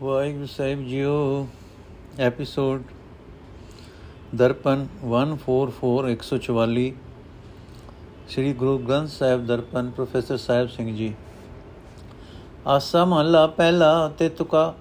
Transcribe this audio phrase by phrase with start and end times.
[0.00, 1.46] ਵਾਹਿਗੁਰੂ ਸਾਹਿਬ ਜੀਓ
[2.20, 2.82] ਐਪੀਸੋਡ
[4.34, 6.90] ਦਰਪਨ 144 144
[8.28, 11.12] ਸ੍ਰੀ ਗੁਰੂ ਗ੍ਰੰਥ ਸਾਹਿਬ ਦਰਪਨ ਪ੍ਰੋਫੈਸਰ ਸਾਹਿਬ ਸਿੰਘ ਜੀ
[12.66, 13.88] ਆਸਾ ਮਹਲਾ ਪਹਿਲਾ
[14.18, 14.72] ਤੇ ਤੁਕਾ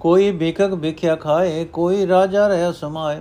[0.00, 3.20] ਕੋਈ ਭਿਖਕ ਭਿਖਿਆ ਖਾਏ ਕੋਈ ਰਾਜਾ ਰਹਿ ਸਮਾਏ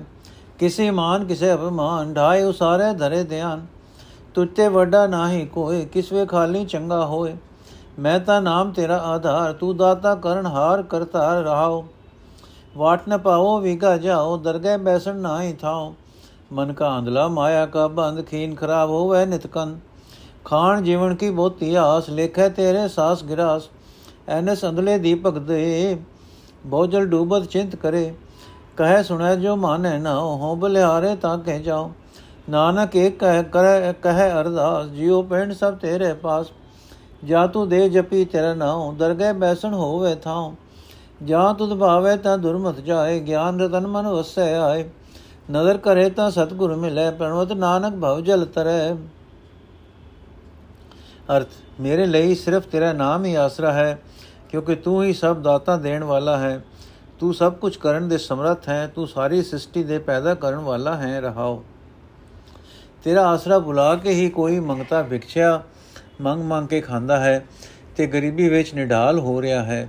[0.60, 3.66] ਕਿਸੇ ਮਾਨ ਕਿਸੇ ਅਪਮਾਨ ਢਾਏ ਉਸਾਰੇ ਧਰੇ ਧਿਆਨ
[4.36, 7.36] ਤੁੱਤੇ ਵੱਡਾ ਨਾਹੀ ਕੋਈ ਕਿਸਵੇ ਖਾਲੀ ਚੰਗਾ ਹੋਏ
[8.00, 11.86] ਮੈਂ ਤਾਂ ਨਾਮ ਤੇਰਾ ਆਧਾਰ, ਤੂੰ ਦਾਤਾ ਕਰਨ ਹਾਰ ਕਰਤਾ ਰਹਾਓ।
[12.78, 15.94] ਵਾਟ ਨ ਪਾਓ ਵਿਗਾ ਜਾਓ, ਦਰਗਹਿ ਬੈਸਣ ਨਾਹੀ ਥਾਓ।
[16.54, 19.80] ਮਨ ਕਾ ਅੰਧਲਾ ਮਾਇਆ ਕਾ ਬੰਦ, ਖੀਨ ਖਰਾਬ ਹੋਵੇ ਨਿਤਕਨ
[20.46, 23.70] ਖਾਣ ਜੀਵਨ ਕੀ ਬਹੁਤੀ ਆਸ, ਲੇਖੈ ਤੇਰੇ ਸਾਸ ਗਿਰਾਸ।
[24.30, 25.98] ਐਨਸ ਅੰਧਲੇ ਦੀਪਕ ਦੇ,
[26.66, 28.14] ਬੋਝਲ ਡੂਬਤ ਚਿੰਤ ਕਰੇ।
[28.78, 31.92] ਕਹੈ ਸੁਣੈ ਜੋ ਮਾਨੈ ਨਾ ਹੋ ਬਲਿਹਾਰੇ ਤਾਂ ਕਹਿ ਜਾਓ।
[32.50, 36.46] ਨਾਨਕ ਇੱਕ ਕਹਿ, ਕਰੈ, ਕਹੈ ਅਰਦਾਸ, ਜਿਉ ਪੈਣ ਸਭ ਤੇਰੇ ਪਾਸ।
[37.26, 40.52] ਜਾ ਤੂੰ ਦੇ ਜਪੀ ਤੇਰਾ ਨਾਮ ਦਰਗਹਿ ਬੈਸਣ ਹੋਵੇ ਥਾਂ
[41.24, 44.90] ਜਾਂ ਤੁਧ ਭਾਵੇ ਤਾਂ ਦੁਰਮਤ ਜਾਏ, ਗਿਆਨ ਰਤਨ ਮਨ ਵਸੈ ਆਏ।
[45.52, 48.94] ਨਜ਼ਰ ਕਰੇ ਤਾਂ ਸਤਗੁਰ ਮਿਲੇ, ਪ੍ਰਣਵਤ ਨਾਨਕ ਭਵ ਜਲ ਤਰੈ।
[51.38, 51.48] ਅਰਥ,
[51.80, 54.00] ਮੇਰੇ ਲਈ ਸਿਰਫ ਤੇਰਾ ਨਾਮ ਹੀ ਆਸਰਾ ਹੈ,
[54.50, 56.64] ਕਿਉਂਕਿ ਤੂੰ ਹੀ ਸਭ ਦਾਤਾ ਦੇਣ ਵਾਲਾ ਹੈ।
[57.20, 61.22] ਤੂੰ ਸਭ ਕੁਝ ਕਰਨ ਦੇ ਸਮਰੱਥ ਹੈ, ਤੂੰ ਸਾਰੀ ਸ੍ਰਿਸ਼ਟੀ ਦੇ ਪੈਦਾ ਕਰਨ ਵਾਲਾ ਹੈ,
[61.22, 61.64] ਰਹਾਓ।
[63.04, 65.64] ਤੇਰਾ ਆਸਰਾ ਬੁਲਾ ਕੇ ਹੀ ਕੋਈ ਮੰਗਤਾ ਵਿਖਿਆ
[66.22, 67.46] ਮੰਗ ਮੰਗ ਕੇ ਖਾਂਦਾ ਹੈ
[67.98, 69.88] ਤੇ ਗਰੀਬੀ ਵਿੱਚ ਨਿਢਾਲ ਹੋ ਰਿਹਾ ਹੈ।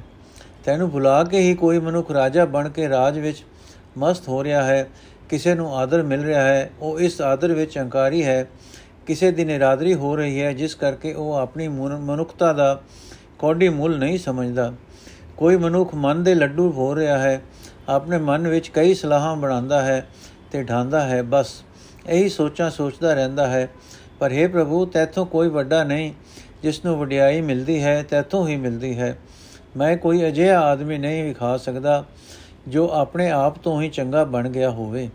[0.64, 3.44] ਤੈਨੂੰ ਭੁਲਾ ਕੇ ਹੀ ਕੋਈ ਮਨੁੱਖ ਰਾਜਾ ਬਣ ਕੇ ਰਾਜ ਵਿੱਚ
[3.98, 4.88] ਮਸਤ ਹੋ ਰਿਹਾ ਹੈ।
[5.28, 8.48] ਕਿਸੇ ਨੂੰ ਆਦਰ ਮਿਲ ਰਿਹਾ ਹੈ। ਉਹ ਇਸ ਆਦਰ ਵਿੱਚ ਹੰਕਾਰੀ ਹੈ।
[9.06, 12.82] ਕਿਸੇ ਦੀ ਨਿਰਾਦਰੀ ਹੋ ਰਹੀ ਹੈ, ਜਿਸ ਕਰਕੇ ਉਹ ਆਪਣੀ ਮਨੁੱਖਤਾ ਦਾ
[13.38, 14.72] ਕੋਡੀ ਮੁੱਲ ਨਹੀਂ ਸਮਝਦਾ।
[15.36, 17.42] ਕੋਈ ਮਨੁੱਖ ਮਨ ਦੇ ਲੱਡੂ ਹੋ ਰਿਹਾ ਹੈ।
[17.88, 20.08] ਆਪਣੇ ਮਨ ਵਿੱਚ ਕਈ ਸਲਾਹਾਂ ਬਣਾਉਂਦਾ ਹੈ
[20.52, 21.62] ਤੇ ਢਾਂਦਾ ਹੈ। ਬਸ
[22.08, 23.68] ਇਹੀ ਸੋਚਾਂ ਸੋਚਦਾ ਰਹਿੰਦਾ ਹੈ।
[24.18, 26.12] ਪਰ हे ਪ੍ਰਭੂ, ਤੈਥੋਂ ਕੋਈ ਵੱਡਾ ਨਹੀਂ
[26.62, 29.18] ਜਿਸ ਨੂੰ ਵਡਿਆਈ ਮਿਲਦੀ ਹੈ, ਤੈਥੋਂ ਹੀ ਮਿਲਦੀ ਹੈ।
[29.76, 32.04] ਮੈਂ ਕੋਈ ਅਜਿਹਾ ਆਦਮੀ ਨਹੀਂ ਵਿਖਾ ਸਕਦਾ,
[32.68, 35.08] ਜੋ ਆਪਣੇ ਆਪ ਤੋਂ ਹੀ ਚੰਗਾ ਬਣ ਗਿਆ ਹੋਵੇ।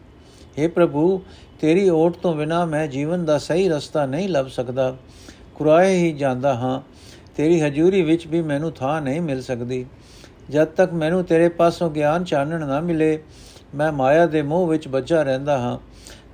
[0.59, 1.21] हे ਪ੍ਰਭੂ,
[1.61, 4.95] ਤੇਰੀ ਓਟ ਤੋਂ ਬਿਨਾ ਮੈਂ ਜੀਵਨ ਦਾ ਸਹੀ ਰਸਤਾ ਨਹੀਂ ਲੱਭ ਸਕਦਾ।
[5.55, 6.81] ਕੁਰਾਏ ਹੀ ਜਾਂਦਾ ਹਾਂ,
[7.35, 9.85] ਤੇਰੀ ਹਜ਼ੂਰੀ ਵਿੱਚ ਵੀ ਮੈਨੂੰ ਥਾਂ ਨਹੀਂ ਮਿਲ ਸਕਦੀ।
[10.49, 13.19] ਜਦ ਤੱਕ ਮੈਨੂੰ ਤੇਰੇ ਪਾਸੋਂ ਗਿਆਨ ਚਾਨਣ ਨਾ ਮਿਲੇ,
[13.75, 15.77] ਮੈਂ ਮਾਇਆ ਦੇ ਮੋਹ ਵਿੱਚ ਬੱਝਾ ਰਹਿੰਦਾ ਹਾਂ,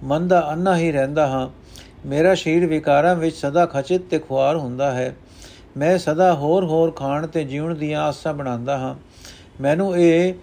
[0.03, 1.49] ਮਨ ਦਾ ਅੰਨਾ ਹੀ ਰਹਿੰਦਾ ਹਾਂ।
[2.05, 5.15] ਮੇਰਾ ਸ਼ਰੀਰ ਵਿਕਾਰਾਂ ਵਿੱਚ ਸਦਾ ਖਚਿਤ ਤੇ ਖੁਆਰ ਹੁੰਦਾ ਹੈ।
[5.77, 8.95] ਮੈਂ ਸਦਾ ਹੋਰ ਹੋਰ ਖਾਣ ਤੇ ਜੀਵਨ ਦੀਆਂ ਆਸਾਂ ਬਣਾਉਂਦਾ ਹਾਂ।
[9.61, 10.33] ਮੈਨੂੰ ਇਹ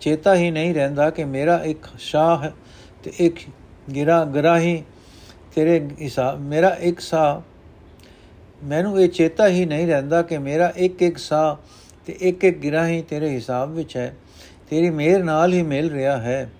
[0.00, 2.50] ਚੇਤਾ ਹੀ ਨਹੀਂ ਰਹਿੰਦਾ ਕਿ ਮੇਰਾ ਇੱਕ ਸ਼ਾਹ
[3.04, 3.34] ਤੇ ਇੱਕ
[3.94, 4.84] ਗਿਰਾ ਗਰਾਹੀ
[5.54, 7.42] ਤੇਰੇ ਹਿਸਾਬ ਮੇਰਾ ਇੱਕ ਸਾ
[8.64, 11.58] ਮੈਨੂੰ ਇਹ ਚੇਤਾ ਹੀ ਨਹੀਂ ਰਹਿੰਦਾ ਕਿ ਮੇਰਾ ਇੱਕ ਇੱਕ ਸਾ
[12.06, 14.16] ਤੇ ਇੱਕ ਇੱਕ ਗਿਰਾਹੀ ਤੇਰੇ ਹਿਸਾਬ ਵਿੱਚ ਹੈ।
[14.70, 16.50] ਤੇਰੀ ਮਿਹਰ ਨਾਲ ਹੀ ਮਿਲ ਰਿਹਾ ਹੈ।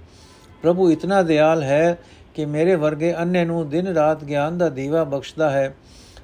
[0.63, 1.99] ਪ੍ਰਭੂ, ਇਤਨਾ ਦਿਆਲ ਹੈ
[2.35, 5.75] ਕਿ ਮੇਰੇ ਵਰਗੇ ਅੰਨੇ ਨੂੰ ਦਿਨ ਰਾਤ ਗਿਆਨ ਦਾ ਦੀਵਾ ਬਖਸ਼ਦਾ ਹੈ,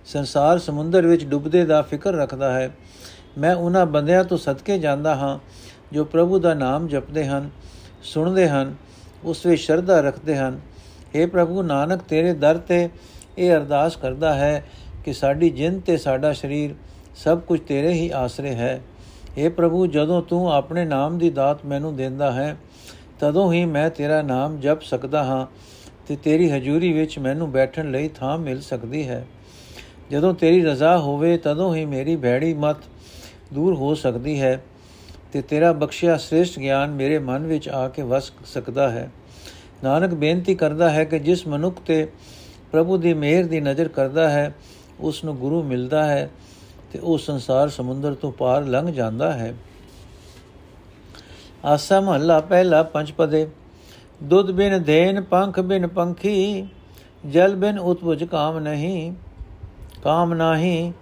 [0.05, 2.71] ਸੰਸਾਰ ਸਮੁੰਦਰ ਵਿੱਚ ਡੁੱਬਦੇ ਦਾ ਫਿਕਰ ਰੱਖਦਾ ਹੈ।
[3.39, 5.39] ਮੈਂ ਉਹਨਾਂ ਬੰਦਿਆਂ ਤੋਂ ਸਦਕੇ ਜਾਂਦਾ ਹਾਂ,
[5.93, 7.51] ਜੋ ਪ੍ਰਭੂ ਦਾ ਨਾਮ ਜਪਦੇ ਹਨ,
[8.03, 8.75] ਸੁਣਦੇ ਹਨ,
[9.25, 10.61] ਉਸ ਵਿੱਚ ਸ਼ਰਧਾ ਰੱਖਦੇ ਹਨ।
[11.17, 12.89] हे ਪ੍ਰਭੂ ਨਾਨਕ, ਤੇਰੇ ਦਰ ਤੇ
[13.39, 14.65] ਇਹ ਅਰਦਾਸ ਕਰਦਾ ਹੈ
[15.05, 16.75] ਕਿ ਸਾਡੀ ਜਿੰਦ ਤੇ ਸਾਡਾ ਸਰੀਰ
[17.17, 18.81] ਸਭ ਕੁਝ ਤੇਰੇ ਹੀ ਆਸਰੇ ਹੈ।
[19.39, 22.57] हे ਪ੍ਰਭੂ, ਜਦੋਂ ਤੂੰ ਆਪਣੇ ਨਾਮ ਦੀ ਦਾਤ ਮੈਨੂੰ ਦਿੰਦਾ ਹੈ,
[23.21, 25.47] ਤਦੋਂ ਹੀ ਮੈਂ ਤੇਰਾ ਨਾਮ ਜਪ ਸਕਦਾ ਹਾਂ।
[26.11, 29.27] ਤੇ ਤੇਰੀ ਹਜ਼ੂਰੀ ਵਿੱਚ ਮੈਨੂੰ ਬੈਠਣ ਲਈ ਥਾਂ ਮਿਲ ਸਕਦੀ ਹੈ।
[30.11, 32.77] ਜਦੋਂ ਤੇਰੀ ਰਜ਼ਾ ਹੋਵੇ, ਤਦੋਂ ਹੀ ਮੇਰੀ ਭੈੜੀ ਮਤ
[33.53, 34.65] ਦੂਰ ਹੋ ਸਕਦੀ ਹੈ
[35.33, 39.11] ਤੇ ਤੇਰਾ ਬਖਸ਼ਿਆ ਸ੍ਰੇਸ਼ਟ ਗਿਆਨ ਮੇਰੇ ਮਨ ਵਿੱਚ ਆ ਕੇ ਵਸ ਸਕਦਾ ਹੈ।
[39.85, 42.07] ਨਾਨਕ ਬੇਨਤੀ ਕਰਦਾ ਹੈ ਕਿ ਜਿਸ ਮਨੁੱਖ ਤੇ
[42.73, 44.55] ਪ੍ਰਭੂ ਦੀ ਮਿਹਰ ਦੀ ਨਜ਼ਰ ਕਰਦਾ ਹੈ,
[45.01, 46.31] ਉਸ ਨੂੰ ਗੁਰੂ ਮਿਲਦਾ ਹੈ
[46.93, 49.55] ਤੇ ਉਹ ਸੰਸਾਰ ਸਮੁੰਦਰ ਤੋਂ ਪਾਰ ਲੰਘ ਜਾਂਦਾ ਹੈ।
[51.65, 53.47] ਆਸਾ ਮਹੱਲਾ ਪਹਿਲਾ ਪੰਜਪਦੇ।
[54.23, 56.67] ਦੁੱਧ ਬਿਨ ਦੇਨ, ਪੰਖ ਬਿਨ ਪੰਖੀ,
[57.27, 59.13] ਜਲ ਬਿਨ ਉਤਪੁਜ ਕਾਮ ਨਹੀਂ
[60.03, 60.93] ਕਾਮ ਨਹੀਂ,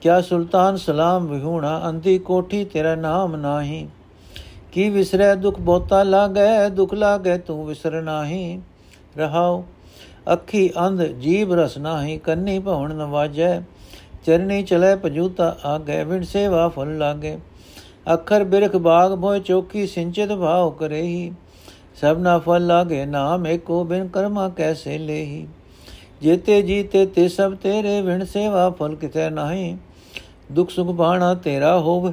[0.00, 3.86] ਕਿਆ ਸੁਲਤਾਨ ਸਲਾਮ ਵਿਹੂਣਾ ਅੰਤੀ ਕੋਠੀ ਤੇਰਾ ਨਾਮ ਨਹੀਂ।
[4.72, 8.60] ਕੀ ਵਿਸਰੈ ਦੁਖ ਬਹੁਤਾ ਲਾਗੈ, ਦੁਖ ਲਾਗੈ ਤੂੰ ਵਿਸਰ ਨਹੀਂ।
[9.18, 9.62] ਰਹਾਉ
[10.32, 13.60] ਅੱਖੀ ਅੰਧ ਜੀਬ ਰਸ ਨਹੀਂ, ਕੰਨੀ ਭਵਨ ਨਵਾਜੈ,
[14.26, 17.38] ਚਰਨੀ ਚਲੇ ਪਜੂਤਾ ਆਗੇ ਵਿਣ ਸੇਵਾ ਫੁੱਲ ਲਾਗੇ।
[18.12, 21.32] ਅੱਖਰ ਬਿਰਖ ਬਾਗ ਭੋਇ ਚੋਕੀ, ਸਿੰਚਿਤ ਭਾਉ ਕਰੇਹੀ।
[21.94, 25.48] ਸਭਨਾ ਫਲ ਲਾਗੇ ਨਾਮ, ਏਕੋ ਬਿਨ ਕਰਮਾ ਕੈਸੇ ਲੇਹੀ?
[26.22, 29.76] ਜੇਤੇ ਜੀਤੇ ਤੇ ਸਭ ਤੇਰੇ ਵਿਣ ਸੇਵਾ ਫਲ ਕਿਤੇ ਨਹੀਂ।
[30.52, 32.12] ਦੁਖ ਸੁਖ ਬਾਣਾ ਤੇਰਾ ਹੋਵ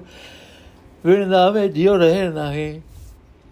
[1.06, 2.82] ਵਿਣ ਦਾਵੇ ਜਿਉ ਰਹੇ ਨਹੀਂ।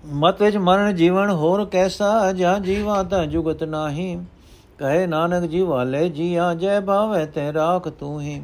[0.05, 4.17] ਮਤ ਵਿੱਚ ਮਰਨ ਜੀਵਨ ਹੋਰ ਕੈਸਾ, ਜਾਂ ਜੀਵਾ ਤਾਂ ਜੁਗਤ ਨਹੀਂ।
[4.77, 8.41] ਕਹੇ ਨਾਨਕ ਜੀ ਵਾਲੇ ਜੀਆ, ਜੈ ਭਾਵੇ ਤੇ ਰਾਖ ਤੂੰ ਹੀ।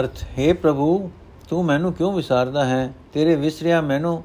[0.00, 1.10] ਅਰਥ, ਹੈ ਪ੍ਰਭੂ,
[1.48, 2.94] ਤੂੰ ਮੈਨੂੰ ਕਿਉਂ ਵਿਸਾਰਦਾ ਹੈ?
[3.12, 4.24] ਤੇਰੇ ਵਿਸਰਿਆ ਮੈਨੂੰ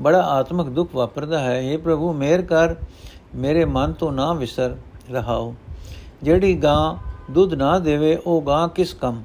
[0.00, 2.74] ਬੜਾ ਆਤਮਿਕ ਦੁੱਖ ਵਾਪਰਦਾ ਹੈ। हे ਪ੍ਰਭੂ ਮਿਹਰ ਕਰ,
[3.34, 4.76] ਮੇਰੇ ਮਨ ਤੋਂ ਨਾ ਵਿਸਰ
[5.10, 5.54] ਰਹਾਓ।
[6.22, 6.96] ਜਿਹੜੀ ਗਾਂ
[7.32, 9.22] ਦੁੱਧ ਨਾ ਦੇਵੇ, ਉਹ ਗਾਂ ਕਿਸ ਕੰਮ?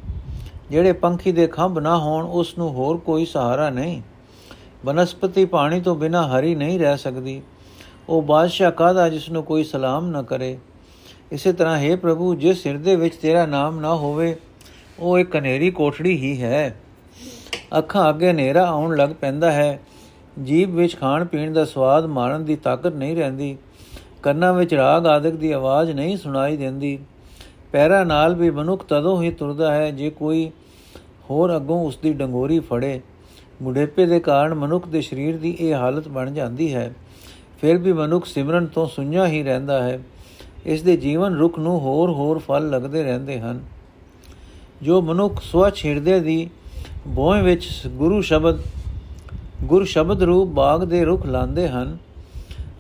[0.72, 4.02] ਜਿਹੜੇ ਪੰਖੀ ਦੇ ਖੰਭ ਨਾ ਹੋਣ, ਉਸ ਨੂੰ ਹੋਰ ਕੋਈ ਸਹਾਰਾ ਨਹੀਂ।
[4.86, 7.42] ਬਨਸਪਤੀ ਪਾਣੀ ਤੋਂ ਬਿਨਾ ਹਰੀ ਨਹੀਂ ਰਹਿ ਸਕਦੀ।
[8.10, 10.58] ਉਹ ਬਾਦਸ਼ਾਹ ਕਾਦਾ ਜਿਸ ਨੂੰ ਕੋਈ ਸਲਾਮ ਨਾ ਕਰੇ?
[11.32, 14.38] ਇਸੇ ਤਰ੍ਹਾਂ, ਹੈ ਪ੍ਰਭੂ ਜਿਸ ਹਿਰਦੇ ਵਿੱਚ ਤੇਰਾ ਨਾਮ ਨਾ ਹੋਵੇ
[15.00, 16.80] ਉਹ ਇੱਕ ਹਨੇਰੀ ਕੋਠੜੀ ਹੀ ਹੈ।
[17.78, 19.80] ਅੱਖਾਂ ਅੱਗੇ ਹਨੇਰਾ ਆਉਣ ਲੱਗ ਪੈਂਦਾ ਹੈ।
[20.44, 23.58] ਜੀਬ ਵਿੱਚ ਖਾਣ ਪੀਣ ਦਾ ਸਵਾਦ ਮਾਰਨ ਦੀ ਤਾਕਤ ਨਹੀਂ ਰਹਿੰਦੀ।
[24.24, 27.00] ਕੰਨਾਂ ਵਿੱਚ ਰਾਗ ਆਦਿਕ ਦੀ ਆਵਾਜ਼ ਨਹੀਂ ਸੁਣਾਈ ਦਿੰਦੀ।
[27.72, 30.52] ਪੈਰਾਂ ਨਾਲ ਵੀ ਮਨੁੱਖ ਤਦੋਂ ਹੀ ਤੁਰਦਾ ਹੈ ਜੇ ਕੋਈ
[31.30, 33.02] ਹੋਰ ਅੱਗੋਂ ਉਸ ਦੀ ਡੰਗੋਰੀ ਫੜੇ।
[33.62, 36.94] ਬੁਢੇਪੇ ਦੇ ਕਾਰਨ ਮਨੁੱਖ ਦੇ ਸਰੀਰ ਦੀ ਇਹ ਹਾਲਤ ਬਣ ਜਾਂਦੀ ਹੈ।
[37.62, 40.00] ਫਿਰ ਵੀ ਮਨੁੱਖ ਸਿਮਰਨ ਤੋਂ ਸੁਣਿਆ ਹੀ ਰਹਿੰਦਾ ਹੈ।
[40.66, 43.77] ਇਸ ਦੇ ਜੀਵਨ ਰੁੱਖ ਨੂੰ ਹੋਰ ਹੋਰ ਫਲ ਲੱਗਦੇ ਰਹਿੰਦੇ ਹਨ।
[44.82, 46.50] ਜੋ ਮਨੁੱਖ ਸਵਚ ਹਿਰਦੇ ਦੀ
[47.08, 48.60] ਬੋਏ ਵਿੱਚ ਗੁਰੂ ਸ਼ਬਦ,
[49.64, 51.98] ਗੁਰ ਸ਼ਬਦ ਰੂਪ ਬਾਗ ਦੇ ਰੁੱਖ ਲਾਂਦੇ ਹਨ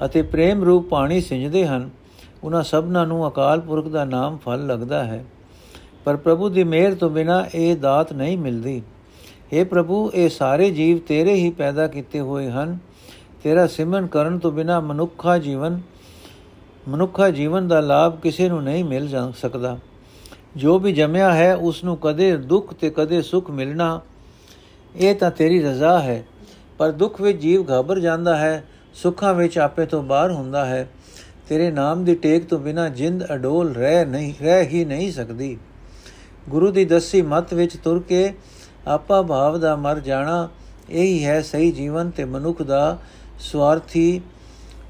[0.05, 1.89] ਅਤੇ ਪ੍ਰੇਮ ਰੂਪ ਪਾਣੀ ਸਿੰਜਦੇ ਹਨ,
[2.43, 5.25] ਉਹਨਾਂ ਸਭਨਾਂ ਨੂੰ ਅਕਾਲ ਪੁਰਖ ਦਾ ਨਾਮ ਫਲ ਲੱਗਦਾ ਹੈ।
[6.05, 8.81] ਪਰ ਪ੍ਰਭੂ ਦੀ ਮਿਹਰ ਤੋਂ ਬਿਨਾ ਇਹ ਦਾਤ ਨਹੀਂ ਮਿਲਦੀ।
[9.53, 12.77] हे ਪ੍ਰਭੂ, ਇਹ ਸਾਰੇ ਜੀਵ ਤੇਰੇ ਹੀ ਪੈਦਾ ਕੀਤੇ ਹੋਏ ਹਨ।
[13.43, 15.81] ਤੇਰਾ ਸਿਮਰਨ ਕਰਨ ਤੋਂ ਬਿਨਾ ਮਨੁੱਖਾ ਜੀਵਨ
[16.89, 19.77] ਮਨੁੱਖਾ ਜੀਵਨ ਦਾ ਲਾਭ ਕਿਸੇ ਨੂੰ ਨਹੀਂ ਮਿਲ ਸਕਦਾ।
[20.55, 24.01] ਜੋ ਵੀ ਜਮਿਆ ਹੈ ਉਸ ਨੂੰ ਕਦੇ ਦੁੱਖ ਤੇ ਕਦੇ ਸੁੱਖ ਮਿਲਣਾ,
[24.95, 26.23] ਇਹ ਤਾਂ ਤੇਰੀ ਰਜ਼ਾ ਹੈ।
[26.77, 28.63] ਪਰ ਦੁੱਖ ਵਿੱਚ ਜੀਵ ਘਬਰ ਜਾਂਦਾ ਹੈ,
[28.93, 30.87] ਸੁੱਖਾਂ ਵਿੱਚ ਆਪੇ ਤੋਂ ਬਾਹਰ ਹੁੰਦਾ ਹੈ।
[31.49, 35.57] ਤੇਰੇ ਨਾਮ ਦੀ ਟੇਕ ਤੋਂ ਬਿਨਾ ਜਿੰਦ ਅਡੋਲ ਰਹਿ ਨਹੀਂ, ਰਹਿ ਹੀ ਨਹੀਂ ਸਕਦੀ।
[36.49, 38.33] ਗੁਰੂ ਦੀ ਦਸੀ ਮਤ ਵਿੱਚ ਤੁਰ ਕੇ
[38.87, 40.49] ਆਪਾ ਭਾਵ ਦਾ ਮਰ ਜਾਣਾ,
[40.89, 42.97] ਇਹੀ ਹੈ ਸਹੀ ਜੀਵਨ ਤੇ ਮਨੁੱਖ ਦਾ
[43.39, 44.21] ਸਵਾਰਥੀ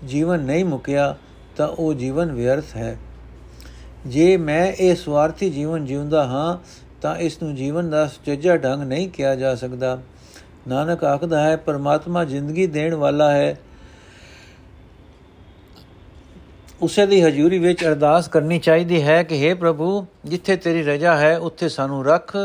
[0.05, 1.15] ਜੀਵਨ ਨਹੀਂ ਮੁਕਿਆ,
[1.57, 2.97] ਤਾਂ ਉਹ ਜੀਵਨ ਵਿਅਰਥ ਹੈ।
[4.07, 6.57] ਜੇ ਮੈਂ ਇਹ ਸਵਾਰਥੀ ਜੀਵਨ ਜਿਉਂਦਾ ਹਾਂ,
[7.01, 9.99] ਤਾਂ ਇਸ ਨੂੰ ਜੀਵਨ ਦਾ ਸੁਚੱਜਾ ਢੰਗ ਨਹੀਂ ਕਿਹਾ ਜਾ ਸਕਦਾ।
[10.67, 13.59] ਨਾਨਕ ਆਖਦਾ ਹੈ, ਪਰਮਾਤਮਾ ਜ਼ਿੰਦਗੀ ਦੇਣ ਵਾਲਾ ਹੈ।
[16.81, 21.37] ਉਸੇ ਦੀ ਹਜ਼ੂਰੀ ਵਿੱਚ ਅਰਦਾਸ ਕਰਨੀ ਚਾਹੀਦੀ ਹੈ ਕਿ हे ਪ੍ਰਭੂ, ਜਿੱਥੇ ਤੇਰੀ ਰਜ਼ਾ ਹੈ,
[21.37, 22.37] ਉੱਥੇ ਸਾਨੂੰ ਰੱਖ।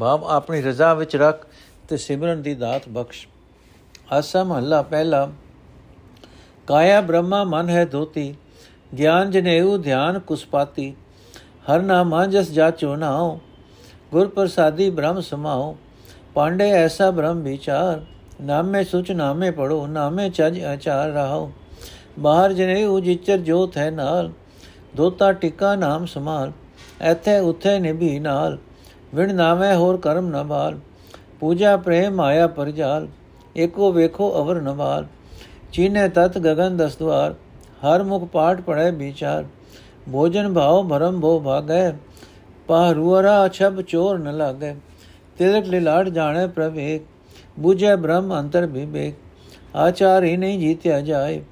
[0.00, 1.46] ਭਾਵ ਆਪਣੀ ਰਜ਼ਾ ਵਿੱਚ ਰੱਖ
[1.88, 3.26] ਤੇ ਸਿਮਰਨ ਦੀ ਦਾਤ ਬਖਸ਼।
[4.12, 5.32] ਆਸਾ ਮਹੱਲਾ ਪਹਿਲਾ,
[6.66, 8.34] ਕਾਇਆ ਬ੍ਰਹਮਾ ਮਨ ਹੈ ਧੋਤੀ।
[8.94, 10.94] ਗਿਆਨ ਜਨੇਊ ਧਿਆਨ ਕੁਸਪਾਤੀ
[11.70, 13.38] ਹਰ ਨਾਮ ਜਸ ਜਾਚੋ ਨਾਉ
[14.12, 15.74] ਗੁਰ ਪ੍ਰਸਾਦੀ ਬ੍ਰਹਮ ਸਮਾਉ
[16.34, 18.00] ਪਾਂਡੇ ਐਸਾ ਬ੍ਰਹਮ ਵਿਚਾਰ
[18.42, 21.50] ਨਾਮੇ ਸੁਚ ਨਾਮੇ ਪੜੋ ਨਾਮੇ ਚਜ ਆਚਾਰ ਰਹਾਓ
[22.18, 24.30] ਬਾਹਰ ਜਨੇਊ ਜਿਚਰ ਜੋਤ ਹੈ ਨਾਲ
[24.96, 26.52] ਦੋਤਾ ਟਿਕਾ ਨਾਮ ਸਮਾਲ
[27.00, 28.58] ਐਥੇ ਉਥੇ ਨਿਭੀ ਨਾਲ
[29.14, 30.78] ਵਿਣ ਨਾਵੇਂ ਹੋਰ ਕਰਮ ਨਾ ਬਾਲ
[31.40, 33.08] ਪੂਜਾ ਪ੍ਰੇਮ ਆਇਆ ਪਰਜਾਲ
[33.56, 35.06] ਏਕੋ ਵੇਖੋ ਅਵਰ ਨਵਾਲ
[35.72, 36.96] ਚੀਨੇ ਤਤ ਗगन ਦਸ
[37.84, 39.44] ਦਵਾਰ ਹਰ ਮੁਖ ਪਾਠ ਪੜੈ ਵਿਚਾਰ
[40.12, 41.92] ਭੋਜਨ ਭਾਉ ਭਰਮ ਭੋ ਭਾਗੈ
[42.68, 44.74] ਪਾਹਰੂਰਾ ਛਬ ਚੋਰ ਨ ਲਾਗੈ
[45.38, 47.02] ਤਿਲਕ ਲਿਲਾੜ ਜਾਣੈ ਪ੍ਰਵੇਕ
[47.58, 49.14] ਬੁਝੈ ਬ੍ਰਹਮ ਅੰਤਰ ਵਿਵੇਕ
[49.76, 51.42] ਆਚਾਰ ਹੀ ਨਹੀਂ ਜੀਤਿਆ ਜਾਏ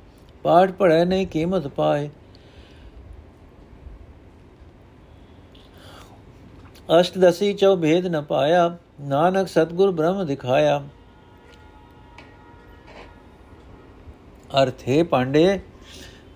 [0.44, 2.08] ਪਾਠ ਪੜੈ ਨਹੀਂ ਕੀਮਤ ਪਾਏ
[6.90, 8.70] ਅਸ਼ਟਦਸੀ ਚੋ ਭੇਦ ਨ ਪਾਇਆ
[9.02, 10.80] ਨਾਨਕ ਸਤਗੁਰ ਬ੍ਰਹਮ ਦਿਖਾਇਆ
[14.52, 15.60] ਅਰਥ ਹੈ ਪਾਂਡੇ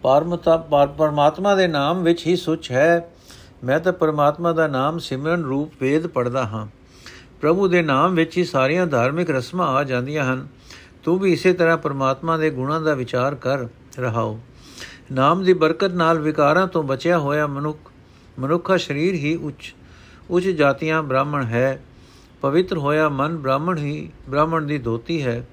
[0.02, 0.56] ਪਰਮਤਾ
[0.98, 3.10] ਪਰਮਾਤਮਾ ਦੇ ਨਾਮ ਵਿੱਚ ਹੀ ਸੁਚ ਹੈ।
[3.64, 6.66] ਮੈਂ ਤਾਂ ਪਰਮਾਤਮਾ ਦਾ ਨਾਮ ਸਿਮਰਨ ਰੂਪ ਵੇਦ ਪੜਦਾ ਹਾਂ।
[7.40, 10.48] ਪ੍ਰਭੂ ਦੇ ਨਾਮ ਵਿੱਚ ਹੀ ਸਾਰੀਆਂ ਧਾਰਮਿਕ ਰਸਮਾਂ ਆ ਜਾਂਦੀਆਂ ਹਨ।
[11.04, 13.66] ਤੂੰ ਵੀ ਇਸੇ ਤਰ੍ਹਾਂ ਪਰਮਾਤਮਾ ਦੇ ਗੁਣਾਂ ਦਾ ਵਿਚਾਰ ਕਰ
[13.98, 14.38] ਰਹਾਓ।
[15.12, 17.90] ਨਾਮ ਦੀ ਬਰਕਤ ਨਾਲ ਵਿਕਾਰਾਂ ਤੋਂ ਬਚਿਆ ਹੋਇਆ ਮਨੁੱਖ
[18.38, 19.74] ਮਨੁੱਖਾ ਸਰੀਰ ਹੀ ਉੱਚ
[20.30, 21.82] ਉੱਚ ਜਾਤੀਆਂ ਬ੍ਰਾਹਮਣ ਹੈ।
[22.40, 25.46] ਪਵਿੱਤਰ ਹੋਇਆ ਮਨ ਬ੍ਰਾਹਮਣ ਹੀ ਬ੍ਰਾਹਮਣ ਦੀ ਧੋਤੀ ਹੈ।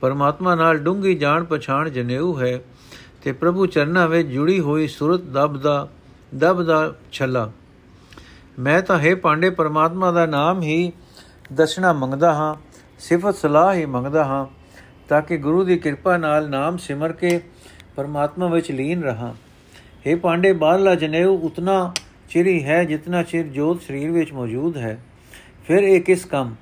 [0.00, 2.60] ਪਰਮਾਤਮਾ ਨਾਲ ਡੂੰਗੀ ਜਾਣ ਪਛਾਣ ਜਨੇਊ ਹੈ।
[3.28, 5.88] ਤੇ ਪ੍ਰਭੂ ਚਰਨਾਂ ਵਿੱਚ ਜੁੜੀ ਹੋਈ ਸੁਰਤ ਦਬ ਦਾ
[6.34, 7.50] ਦਬ ਦਾ ਛੱਲਾ।
[8.58, 10.92] ਮੈਂ ਤਾਂ ਹੈ ਪਾਂਡੇ ਪਰਮਾਤਮਾ ਦਾ ਨਾਮ ਹੀ
[11.54, 12.54] ਦਸਣਾ ਮੰਗਦਾ ਹਾਂ,
[12.98, 14.46] ਸਿਫਤ ਸਲਾਹ ਹੀ ਮੰਗਦਾ ਹਾਂ,
[15.08, 17.40] ਤਾਂ ਕਿ ਗੁਰੂ ਦੀ ਕਿਰਪਾ ਨਾਲ ਨਾਮ ਸਿਮਰ ਕੇ
[17.96, 19.34] ਪਰਮਾਤਮਾ ਵਿੱਚ ਲੀਨ ਰਹਾ।
[20.06, 21.94] हे ਪਾਂਡੇ ਬਾਹਰਲਾ ਜਨੇਊ, ਉਤਨਾ
[22.30, 24.98] ਚਿਰੀ ਹੈ ਜਿਤਨਾ ਚਿਰ ਜੋਤ ਸਰੀਰ ਵਿੱਚ ਮੌਜੂਦ ਹੈ।
[25.66, 26.54] ਫਿਰ ਇਹ ਕਿਸ ਕੰਮ?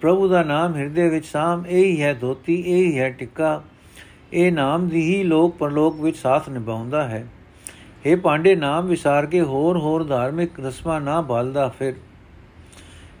[0.00, 3.62] ਪ੍ਰਭੂ ਦਾ ਨਾਮ ਹਿਰਦੇ ਵਿੱਚ ਸਾਮ ਇਹ ਹੀ ਹੈ ਧੋਤੀ, ਇਹ ਹੀ ਹੈ ਟਿੱਕਾ।
[4.32, 7.26] ਇਹ ਨਾਮ ਦੀ ਹੀ ਲੋਕ ਪਰਲੋਕ ਵਿੱਚ ਸਾਥ ਨਿਭਾਉਂਦਾ ਹੈ।
[8.06, 11.94] हे ਪਾਂਡੇ, ਨਾਮ ਵਿਸਾਰ ਕੇ ਹੋਰ ਹੋਰ ਧਾਰਮਿਕ ਰਸਮਾਂ ਨਾ ਭਾਲਦਾ ਫਿਰ।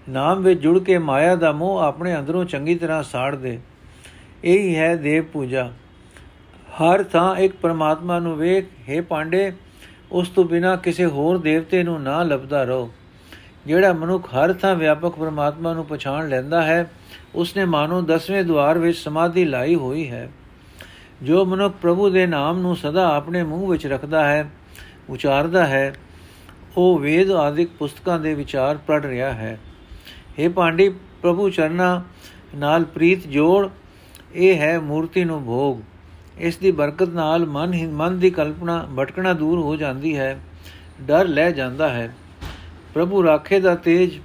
[0.08, 3.58] ਨਾਮ ਵਿੱਚ ਜੁੜ ਕੇ ਮਾਇਆ ਦਾ ਮੋਹ ਆਪਣੇ ਅੰਦਰੋਂ ਚੰਗੀ ਤਰ੍ਹਾਂ ਸਾੜ ਦੇ।
[4.44, 5.72] ਇਹ ਹੀ ਹੈ ਦੇਵ ਪੂਜਾ।
[6.82, 9.52] ਹਰ ਥਾਂ ਇੱਕ ਪਰਮਾਤਮਾ ਨੂੰ ਵੇਖ हे ਪਾਂਡੇ,
[10.12, 12.90] ਉਸ ਤੋਂ ਬਿਨਾ ਕਿਸੇ ਹੋਰ ਦੇਵਤੇ ਨੂੰ ਨਾ ਲੱਭਦਾ ਰਹੋ।
[13.66, 16.90] ਜਿਹੜਾ ਮਨੁੱਖ ਹਰ ਥਾਂ ਵਿਆਪਕ ਪਰਮਾਤਮਾ ਨੂੰ ਪਛਾਣ ਲੈਂਦਾ ਹੈ,
[17.34, 20.30] ਉਸਨੇ ਮਾਨੋ ਦਸਵੇਂ ਦਵਾਰ ਵਿੱਚ ਸਮਾਧੀ ਲਾਈ ਹੋਈ ਹੈ।
[21.22, 24.50] ਜੋ ਮਨੁੱਖ ਪ੍ਰਭੂ ਦੇ ਨਾਮ ਨੂੰ ਸਦਾ ਆਪਣੇ ਮੂੰਹ ਵਿੱਚ ਰੱਖਦਾ ਹੈ,
[25.10, 25.94] ਉਚਾਰਦਾ ਹੈ,
[26.76, 29.58] ਉਹ ਵੇਦ ਆਦਿਕ ਪੁਸਤਕਾਂ ਦੇ ਵਿਚਾਰ ਪੜ ਰਿਹਾ ਹੈ।
[30.38, 30.88] हे ਪਾਂਡੀ,
[31.22, 32.02] ਪ੍ਰਭੂ ਚਰਨਾ
[32.54, 33.68] ਨਾਲ ਪ੍ਰੀਤ ਜੋੜ,
[34.34, 35.80] ਇਹ ਹੈ ਮੂਰਤੀ ਨੂੰ ਭੋਗ।
[36.38, 40.38] ਇਸ ਦੀ ਬਰਕਤ ਨਾਲ ਮਨ ਹੀ, ਮਨ ਦੀ ਕਲਪਨਾ ਭਟਕਣਾ ਦੂਰ ਹੋ ਜਾਂਦੀ ਹੈ,
[41.00, 42.14] ਡਰ ਲੈ ਜਾਂਦਾ ਹੈ।
[42.94, 44.18] ਪ੍ਰਭੂ ਰਾਖੇ ਦਾ ਤੇਜ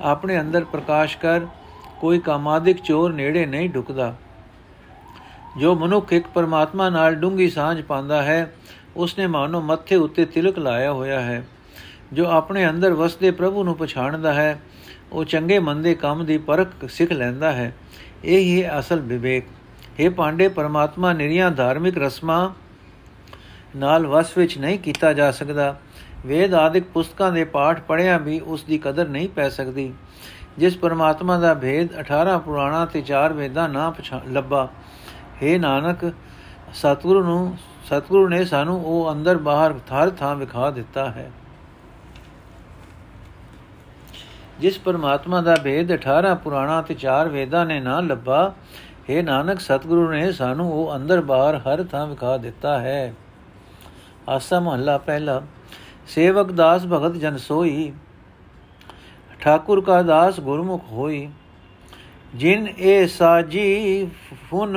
[0.00, 1.40] ਆਪਣੇ ਅੰਦਰ ਪ੍ਰਕਾਸ਼ ਕਰ,
[2.00, 4.14] ਕੋਈ ਕਾਮਾਦਿਕ ਚੋਰ ਨੇੜੇ ਨਹੀਂ ਢੁਕਦਾ।
[5.58, 8.52] ਜੋ ਮਨੁੱਖ ਇੱਕ ਪਰਮਾਤਮਾ ਨਾਲ ਡੂੰਗੀ ਸਾਂਝ ਪਾਉਂਦਾ ਹੈ,
[8.96, 11.46] ਉਸਨੇ ਮਾਨੋ ਮੱਥੇ ਉੱਤੇ ਤਿਲਕ ਲਾਇਆ ਹੋਇਆ ਹੈ।
[12.12, 14.60] ਜੋ ਆਪਣੇ ਅੰਦਰ ਵਸਦੇ ਪ੍ਰਭੂ ਨੂੰ ਪਛਾਣਦਾ ਹੈ,
[15.12, 17.76] ਉਹ ਚੰਗੇ ਮੰਦੇ ਕੰਮ ਦੀ ਪਰਖ ਸਿੱਖ ਲੈਂਦਾ ਹੈ।
[18.24, 19.44] ਇਹ ਹੀ ਅਸਲ ਵਿਵੇਕ।
[19.98, 22.50] ਇਹ ਪਾਂਡੇ, ਪਰਮਾਤਮਾ ਨਿਰੀਆਂ ਧਾਰਮਿਕ ਰਸਮਾਂ
[23.76, 25.80] ਨਾਲ ਵਸ ਵਿੱਚ ਨਹੀਂ ਕੀਤਾ ਜਾ ਸਕਦਾ।
[26.26, 29.92] ਵੇਦ ਆਦਿਕ ਪੁਸਤਕਾਂ ਦੇ ਪਾਠ ਪੜਿਆ ਵੀ ਉਸ ਦੀ ਕਦਰ ਨਹੀਂ ਪੈ ਸਕਦੀ।
[30.58, 33.94] ਜਿਸ ਪਰਮਾਤਮਾ ਦਾ ਭੇਦ 18 ਪੁਰਾਣਾ ਤੇ 4 ਵੇਦਾਂ ਨਾ
[34.32, 34.68] ਲੱਭਾ
[35.42, 36.04] हे ਨਾਨਕ,
[36.74, 41.30] ਸਤਿਗੁਰੂ ਨੂੰ, ਸਤਿਗੁਰੂ ਨੇ ਸਾਨੂੰ ਉਹ ਅੰਦਰ ਬਾਹਰ ਥਾਰ ਥਾਂ ਵਿਖਾ ਦਿੱਤਾ ਹੈ।
[44.60, 48.52] ਜਿਸ ਪਰਮਾਤਮਾ ਦਾ ਭੇਦ 18 ਪੁਰਾਣਾ ਤੇ 4 ਵੇਦਾਂ ਨੇ ਨਾ ਲੱਭਾ
[49.10, 53.14] हे ਨਾਨਕ, ਸਤਿਗੁਰੂ ਨੇ ਸਾਨੂੰ ਉਹ ਅੰਦਰ ਬਾਹਰ ਹਰ ਥਾਂ ਵਿਖਾ ਦਿੱਤਾ ਹੈ।
[54.28, 55.42] ਆਸਾ ਮਹੱਲਾ ਪਹਿਲਾ,
[56.06, 57.92] ਸੇਵਕ ਦਾਸ ਭਗਤ ਜਨ ਸੋਈ,
[59.40, 61.28] ਠਾਕੁਰ ਕਾ ਦਾਸ ਗੁਰਮੁਖ ਹੋਈ,
[62.34, 64.08] ਜਿਨ ਇਹ ਸਾਜੀ
[64.50, 64.76] ਫੁਨ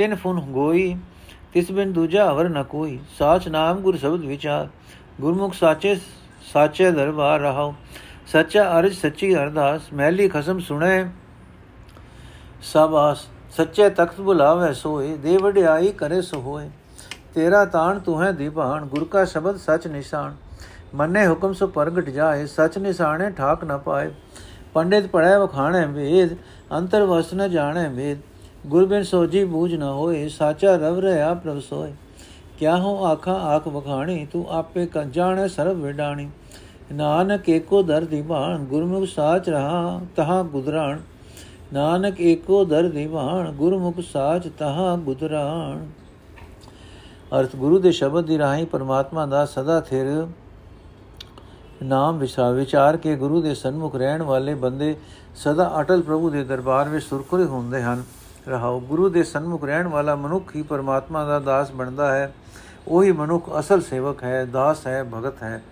[0.00, 0.96] ਤਿਨ ਫੁਨ ਗੋਈ,
[1.52, 4.68] ਤਿਸ ਬਿਨ ਦੂਜਾ ਹਵਰ ਨ ਕੋਈ। ਸਾਚ ਨਾਮ ਗੁਰ ਸ਼ਬਦ ਵਿਚਾਰ,
[5.20, 5.94] ਗੁਰਮੁਖ ਸਾਚੇ
[6.52, 7.74] ਸਾਚੇ ਦਰਬਾਰ ਰਹਾਓ
[8.26, 11.04] ਸੱਚਾ ਅਰਜ ਸੱਚੀ ਅਰਦਾਸ ਮਹਿਲੀ ਖਸਮ ਸੁਣੇ,
[12.62, 13.26] ਸਭ ਆਸ।
[13.56, 16.70] ਸੱਚੇ ਤਖਤ ਬੁਲਾਵੇ ਸੋਏ, ਦੇ ਵਡਿਆਈ ਕਰੇ ਸੋ ਹੋਏ
[17.34, 20.36] ਤੇਰਾ ਤਾਣ ਤੂੰ ਹੈ ਦੀਵਾਨ ਗੁਰ ਕਾ ਸ਼ਬਦ ਸਚ ਨਿਸ਼ਾਨ।
[20.94, 24.10] ਮੰਨੇ ਹੁਕਮ ਸੋ ਪ੍ਰਗਟ ਜਾਏ, ਸਚ ਨਿਸ਼ਾਨੇ ਠਾਕ ਨ ਪਾਏ।
[24.74, 26.36] ਪੰਡਿਤ ਪੜੈ ਵਖਾਣੇ ਵੇਦ,
[26.72, 28.18] ਅੰਤਰ ਵਸ ਨ ਜਾਣੇ ਵੇਦ।
[28.66, 31.92] ਗੁਰ ਬਿਨ ਸੋਜੀ ਬੂਝ ਨ ਹੋਏ, ਸਾਚਾ ਰਵ ਰਹਾ ਪ੍ਰਭ ਸੋਏ।
[32.58, 36.30] ਕਿਆ ਹੋ ਆਖਾਂ ਆਖ ਵਖਾਣੀ, ਤੂੰ ਆਪੇ ਕ ਜਾਣੇ ਸਰਬ ਵਿਡਾਣੀ।
[36.92, 40.98] ਨਾਨਕ ਏਕੋ ਦਰ ਦੀਵਾਨ ਗੁਰਮੁਖ ਸਾਚ ਰਹਾ ਤਹਾ ਗੁਦਰਾਣ।
[41.72, 45.86] ਨਾਨਕ ਏਕੋ ਦਰ ਦੀਵਾਨ ਗੁਰਮੁਖ ਸਾਚ ਤਹਾ ਗੁਦਰਾਣ।
[47.40, 50.26] ਅਰਥ ਗੁਰੂ ਦੇ ਸ਼ਬਦ ਦੀ ਰਾਹੀਂ ਪਰਮਾਤਮਾ ਦਾ ਸਦਾ ਥਿਰ
[51.82, 54.96] ਨਾਮ ਵਿਚਾਰ ਵਿਚਾਰ ਕੇ ਗੁਰੂ ਦੇ ਸਨਮੁਖ ਰਹਿਣ ਵਾਲੇ ਬੰਦੇ
[55.36, 58.02] ਸਦਾ ਅਟਲ ਪ੍ਰਭੂ ਦੇ ਦਰਬਾਰ ਵਿੱਚ ਸੁਰਖੁਰੇ ਹੁੰਦੇ ਹਨ।
[58.50, 62.32] ਰਹਾਉ ਗੁਰੂ ਦੇ ਸਨਮੁਖ ਰਹਿਣ ਵਾਲਾ ਮਨੁੱਖ ਹੀ ਪਰਮਾਤਮਾ ਦਾ ਦਾਸ ਬਣਦਾ ਹੈ।
[62.88, 65.62] ਉਹੀ ਮਨੁੱਖ ਅਸਲ ਸੇਵਕ ਹੈ, ਦਾਸ ਹੈ, ਭਗਤ ਹੈ।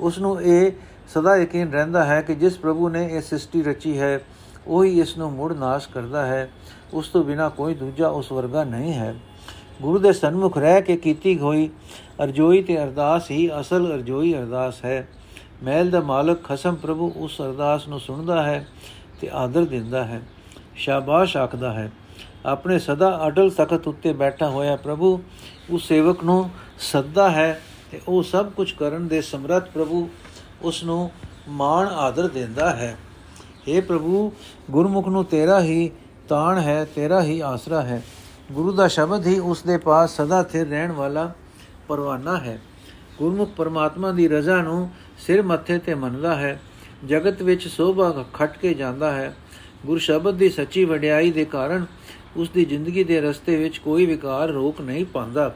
[0.00, 0.72] ਉਸ ਨੂੰ ਇਹ
[1.08, 4.20] ਸਦਾ ਯਕੀਨ ਰਹਿੰਦਾ ਹੈ ਕਿ ਜਿਸ ਪ੍ਰਭੂ ਨੇ ਇਹ ਸ੍ਰਿਸ਼ਟੀ ਰਚੀ ਹੈ,
[4.66, 6.50] ਉਹੀ ਇਸ ਨੂੰ ਮੁੜ ਨਾਸ਼ ਕਰਦਾ ਹੈ।
[6.92, 9.14] ਉਸ ਤੋਂ ਬਿਨਾ ਕੋਈ ਦੂਜਾ ਉਸ ਵਰਗਾ ਨਹੀਂ ਹੈ।
[9.82, 11.70] ਗੁਰੂ ਦੇ ਸਨਮੁਖ ਰਹਿ ਕੇ ਕੀਤੀ ਹੋਈ
[12.22, 15.08] ਅਰਜੋਈ ਤੇ ਅਰਦਾਸ ਹੀ ਅਸਲ ਅਰਜੋਈ ਅਰਦਾਸ ਹੈ।
[15.62, 18.66] ਮਹਿਲ ਦਾ ਮਾਲਕ ਖਸਮ ਪ੍ਰਭੂ ਉਸ ਅਰਦਾਸ ਨੂੰ ਸੁਣਦਾ ਹੈ
[19.20, 20.20] ਤੇ ਆਦਰ ਦਿੰਦਾ ਹੈ।
[20.76, 21.90] ਸ਼ਾਬਾਸ਼ ਆਖਦਾ ਹੈ।
[22.46, 25.22] ਆਪਣੇ ਸਦਾ ਅਟਲ ਤਖਤ ਉੱਤੇ ਬੈਠਾ ਹੋਇਆ ਪ੍ਰਭੂ
[25.70, 27.60] ਉਸ ਸੇਵਕ ਨੂੰ ਸੱਦਾ ਹੈ
[27.90, 30.10] ਤੇ ਉਹ ਸਭ ਕੁਝ ਕਰਨ ਦੇ ਸਮਰੱਥ ਪ੍ਰਭੂ
[30.62, 31.10] ਉਸ ਨੂੰ
[31.48, 32.96] ਮਾਣ ਆਦਰ ਦਿੰਦਾ ਹੈ।
[33.68, 34.32] हे ਪ੍ਰਭੂ,
[34.70, 35.90] ਗੁਰਮੁਖ ਨੂੰ ਤੇਰਾ ਹੀ
[36.28, 38.02] ਤਾਣ ਹੈ, ਤੇਰਾ ਹੀ ਆਸਰਾ ਹੈ।
[38.52, 41.32] ਗੁਰੂ ਦਾ ਸ਼ਬਦ ਹੀ ਉਸ ਦੇ ਪਾਸ ਸਦਾ ਸਥਿਰ ਰਹਿਣ ਵਾਲਾ
[41.88, 42.60] ਪਰਵਾਨਾ ਹੈ।
[43.18, 46.60] ਗੁਰਮੁਖ ਪਰਮਾਤਮਾ ਦੀ ਰਜ਼ਾ ਨੂੰ ਸਿਰ ਮੱਥੇ ਤੇ ਮੰਨਦਾ ਹੈ।
[47.06, 49.36] ਜਗਤ ਵਿੱਚ ਸੋਭਾ ਖਟ ਕੇ ਜਾਂਦਾ ਹੈ।
[49.86, 51.86] ਗੁਰ ਸ਼ਬਦ ਦੀ ਸੱਚੀ ਵਡਿਆਈ ਦੇ ਕਾਰਨ
[52.36, 55.54] ਉਸ ਦੀ ਜ਼ਿੰਦਗੀ ਦੇ ਰਸਤੇ ਵਿੱਚ ਕੋਈ ਵਿਕਾਰ ਰੋਕ ਨਹੀਂ ਪਾਉਂਦਾ।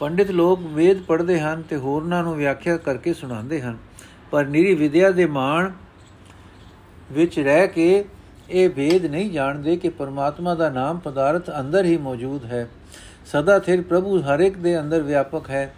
[0.00, 3.76] ਪੰਡਿਤ ਲੋਕ ਵੇਦ ਪੜ੍ਹਦੇ ਹਨ ਤੇ ਹੋਰਨਾਂ ਨੂੰ ਵਿਆਖਿਆ ਕਰਕੇ ਸੁਣਾਉਂਦੇ ਹਨ।
[4.30, 5.70] ਪਰ ਨਿਰੀ ਵਿਦਿਆ ਦੇ ਮਾਣ
[7.12, 8.04] ਵਿੱਚ ਰਹਿ ਕੇ
[8.50, 12.68] ਇਹ ਵੇਦ ਨਹੀਂ ਜਾਣਦੇ ਕਿ ਪਰਮਾਤਮਾ ਦਾ ਨਾਮ ਪਦਾਰਥ ਅੰਦਰ ਹੀ ਮੌਜੂਦ ਹੈ।
[13.26, 15.74] ਸਦਾ ਥਿਰ ਪ੍ਰਭੂ ਹਰ ਇੱਕ ਦੇ ਅੰਦਰ ਵਿਆਪਕ ਹੈ,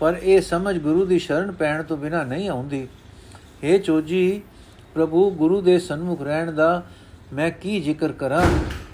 [0.00, 2.86] ਪਰ ਇਹ ਸਮਝ ਗੁਰੂ ਦੀ ਸ਼ਰਨ ਪੈਣ ਤੋਂ ਬਿਨਾ ਨਹੀਂ ਆਉਂਦੀ।
[3.64, 4.42] ਏ ਚੋਜੀ,
[4.94, 6.82] ਪ੍ਰਭੂ ਗੁਰੂ ਦੇ ਸਨਮੁਖ ਰਹਿਣ ਦਾ
[7.32, 8.42] ਮੈਂ ਕੀ ਜ਼ਿਕਰ ਕਰਾਂ?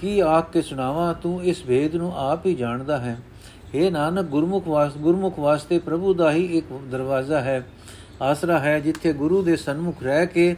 [0.00, 1.14] ਕੀ ਆਖ ਕੇ ਸੁਣਾਵਾਂ?
[1.14, 3.16] ਤੂੰ ਇਸ ਭੇਦ ਨੂੰ ਆਪ ਹੀ ਜਾਣਦਾ ਹੈ।
[3.74, 7.66] ਏ ਨਾਨਕ, ਗੁਰਮੁਖ ਵਾਸ, ਗੁਰਮੁਖ ਵਾਸਤੇ ਪ੍ਰਭੂ ਦਾ ਹੀ ਇੱਕ ਦਰਵਾਜ਼ਾ ਹੈ।
[8.22, 10.56] ਆਸਰਾ ਹੈ ਜਿੱਥੇ ਗੁਰੂ ਦੇ ਸਨਮੁਖ ਰਹਿ ਕੇ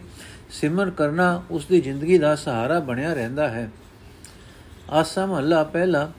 [0.50, 3.70] ਸਿਮਰਨ ਕਰਨਾ ਉਸ ਦੀ ਜ਼ਿੰਦਗੀ ਦਾ ਸਹਾਰਾ ਬਣਿਆ ਰਹਿੰਦਾ ਹੈ।
[4.90, 6.10] ਆਸਾ ਮਹੱਲਾ ਪਹਿਲਾ,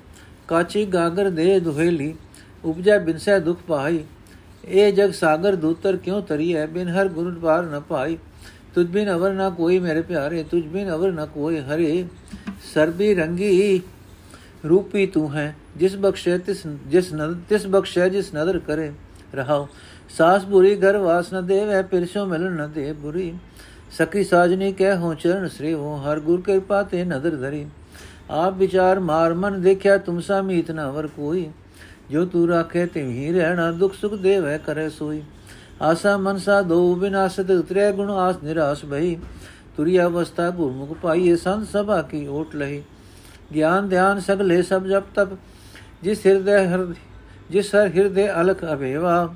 [0.47, 2.15] ਕਾਚੀ ਗਾਗਰ ਦੇ ਦੁਹੇਲੀ,
[2.65, 4.03] ਉਪਜਾ ਬਿਨਸੈ ਦੁਖ ਪਾਈ
[4.65, 8.17] ਇਹ ਜਗ ਸਾਗਰ ਦੂਤਰ ਕਿਉ ਤਰੀ ਹੈ ਬਿਨ ਹਰ ਗੁਰੂ ਪਾਰ ਨ ਪਾਈ
[8.75, 12.05] ਤੁਝ ਬਿਨ ਅਵਰ ਨਾ ਕੋਈ ਮੇਰੇ ਪਿਆਰੇ, ਤੁਝ ਬਿਨ ਅਵਰ ਨਾ ਕੋਈ ਹਰੇ।
[12.65, 13.81] ਸਰਬੀ ਰੰਗੀ
[14.65, 18.91] ਰੂਪੀ ਤੂੰ ਹੈ ਜਿਸ ਬਖਸ਼ੇ ਤਿਸ ਜਿਸ ਨਦ ਤਿਸ ਬਖਸ਼ੇ ਜਿਸ ਨਦਰ ਕਰੇ
[19.35, 19.67] ਰਹਾਓ
[20.17, 23.33] ਸਾਸ ਬੁਰੀ ਘਰ ਵਾਸ ਨ ਦੇਵੇ ਪਿਰਸੋ ਮਿਲਣ ਨ ਦੇ ਬੁਰੀ
[23.91, 27.65] ਸਕੀ ਸਾਜਨੀ ਕਹਿ ਹੋ ਚਰਨ ਸ੍ਰੀ ਹੋ ਹਰ ਗੁਰ ਕਿਰਪਾ ਤੇ ਨਦਰ ਧਰੀ
[28.31, 31.49] ਆਪ ਵਿਚਾਰ ਮਾਰ ਮਨ ਦੇਖਿਆ ਤੁਮ ਸਾ ਮੀਤ ਨ ਵਰ ਕੋਈ
[32.11, 35.21] ਜੋ ਤੂ ਰਾਖੇ ਤੇ ਹੀ ਰਹਿਣਾ ਦੁਖ ਸੁਖ ਦੇਵੇ ਕਰੇ ਸੋਈ
[35.81, 39.15] ਆਸਾ ਮਨਸਾ ਦੋ ਬਿਨਾਸਤ ਉਤਰੇ ਗੁਣ ਆਸ ਨਿਰਾਸ ਭਈ
[39.77, 42.81] ਤੁਰੀ ਅਵਸਥਾ ਗੁਰਮੁਖ ਪਾਈਏ ਸੰਤ ਸਭਾ ਕੀ ਓਟ ਲਹੀ
[43.53, 45.35] ਗਿਆਨ ਧਿਆਨ ਸਗਲੇ ਸਭ ਜਪ ਤਪ
[46.03, 46.95] ਜਿਸ ਹਿਰਦੇ
[47.49, 49.29] ਜਿਸ ਹਰ ਹਿਰਦੇ ਅਲਖ ਅਭੇਵਾ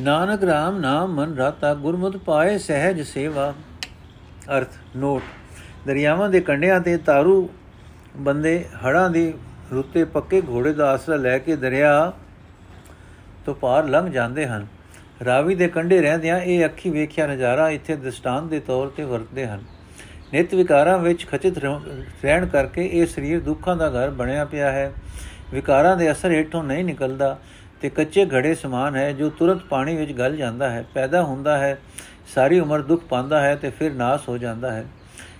[0.00, 3.52] ਨਾਨਕ ਰਾਮ ਨਾਮ ਮਨ ਰਾਤਾ ਗੁਰਮਤਿ ਪਾਏ ਸਹਿਜ ਸੇਵਾ
[4.48, 5.22] ਅਰਥ, ਨੋਟ।
[5.86, 7.48] ਦਰਿਆਵਾਂ ਦੇ ਕੰਢਿਆਂ ਤੇ ਤਾਰੂ
[8.16, 9.32] ਬੰਦੇ ਹੜਾਂ ਦੀ
[9.72, 12.12] ਰੁੱਤੇ ਪੱਕੇ ਘੋੜੇ ਦਾ ਆਸਰਾ ਲੈ ਕੇ ਦਰਿਆ
[13.46, 14.66] ਤੋਂ ਪਾਰ ਲੰਘ ਜਾਂਦੇ ਹਨ।
[15.24, 19.62] ਰਾਵੀ ਦੇ ਕੰਢੇ ਰਹਿੰਦਿਆਂ ਇਹ ਅੱਖੀ ਵੇਖਿਆ ਨਜ਼ਾਰਾ ਇੱਥੇ ਦ੍ਰਿਸ਼ਟਾਂਤ ਦੇ ਤੌਰ ਤੇ ਵਰਤਦੇ ਹਨ।
[20.32, 24.92] ਨਿਤ ਵਿਕਾਰਾਂ ਵਿੱਚ ਖਚਿਤ ਰਹਿਣ ਕਰਕੇ ਇਹ ਸਰੀਰ ਦੁੱਖਾਂ ਦਾ ਘਰ ਬਣਿਆ ਪਿਆ ਹੈ।
[25.52, 27.38] ਵਿਕਾਰਾਂ ਦੇ ਅਸਰ ਹੇਠੋਂ ਨਹੀਂ ਨਿਕਲਦਾ
[27.80, 31.78] ਤੇ ਕੱਚੇ ਘੜੇ ਸਮਾਨ ਹੈ ਜੋ ਤੁਰੰਤ ਪਾਣੀ ਵਿੱਚ ਗਲ ਜਾਂਦਾ ਹੈ, ਪੈਦਾ ਹੁੰਦਾ ਹੈ।
[32.34, 34.84] ਸਾਰੀ ਉਮਰ ਦੁੱਖ ਪਾਉਂਦਾ ਹੈ ਤੇ ਫਿਰ ਨਾਸ ਹੋ ਜਾਂਦਾ ਹੈ।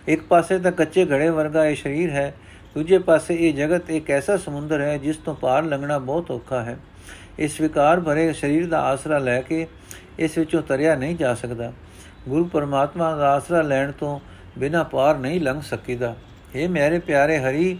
[0.08, 2.34] ਇੱਕ ਪਾਸੇ ਤਾਂ ਕੱਚੇ ਘੜੇ ਵਰਗਾ ਇਹ ਸਰੀਰ ਹੈ,
[2.74, 6.76] ਦੂਜੇ ਪਾਸੇ ਇਹ ਜਗਤ ਇੱਕ ਐਸਾ ਸਮੁੰਦਰ ਹੈ ਜਿਸ ਤੋਂ ਪਾਰ ਲੰਘਣਾ ਬਹੁਤ ਔਖਾ ਹੈ।
[7.38, 9.66] ਇਸ ਵਿਕਾਰ ਭਰੇ ਸਰੀਰ ਦਾ ਆਸਰਾ ਲੈ ਕੇ
[10.18, 11.72] ਇਸ ਵਿੱਚੋਂ ਤਰਿਆ ਨਹੀਂ ਜਾ ਸਕਦਾ।
[12.28, 14.18] ਗੁਰੂ ਪਰਮਾਤਮਾ ਦਾ ਆਸਰਾ ਲੈਣ ਤੋਂ
[14.58, 16.14] ਬਿਨਾ ਪਾਰ ਨਹੀਂ ਲੰਘ ਸਕੀਦਾ।
[16.54, 17.78] हे ਮੇਰੇ ਪਿਆਰੇ ਹਰੀ,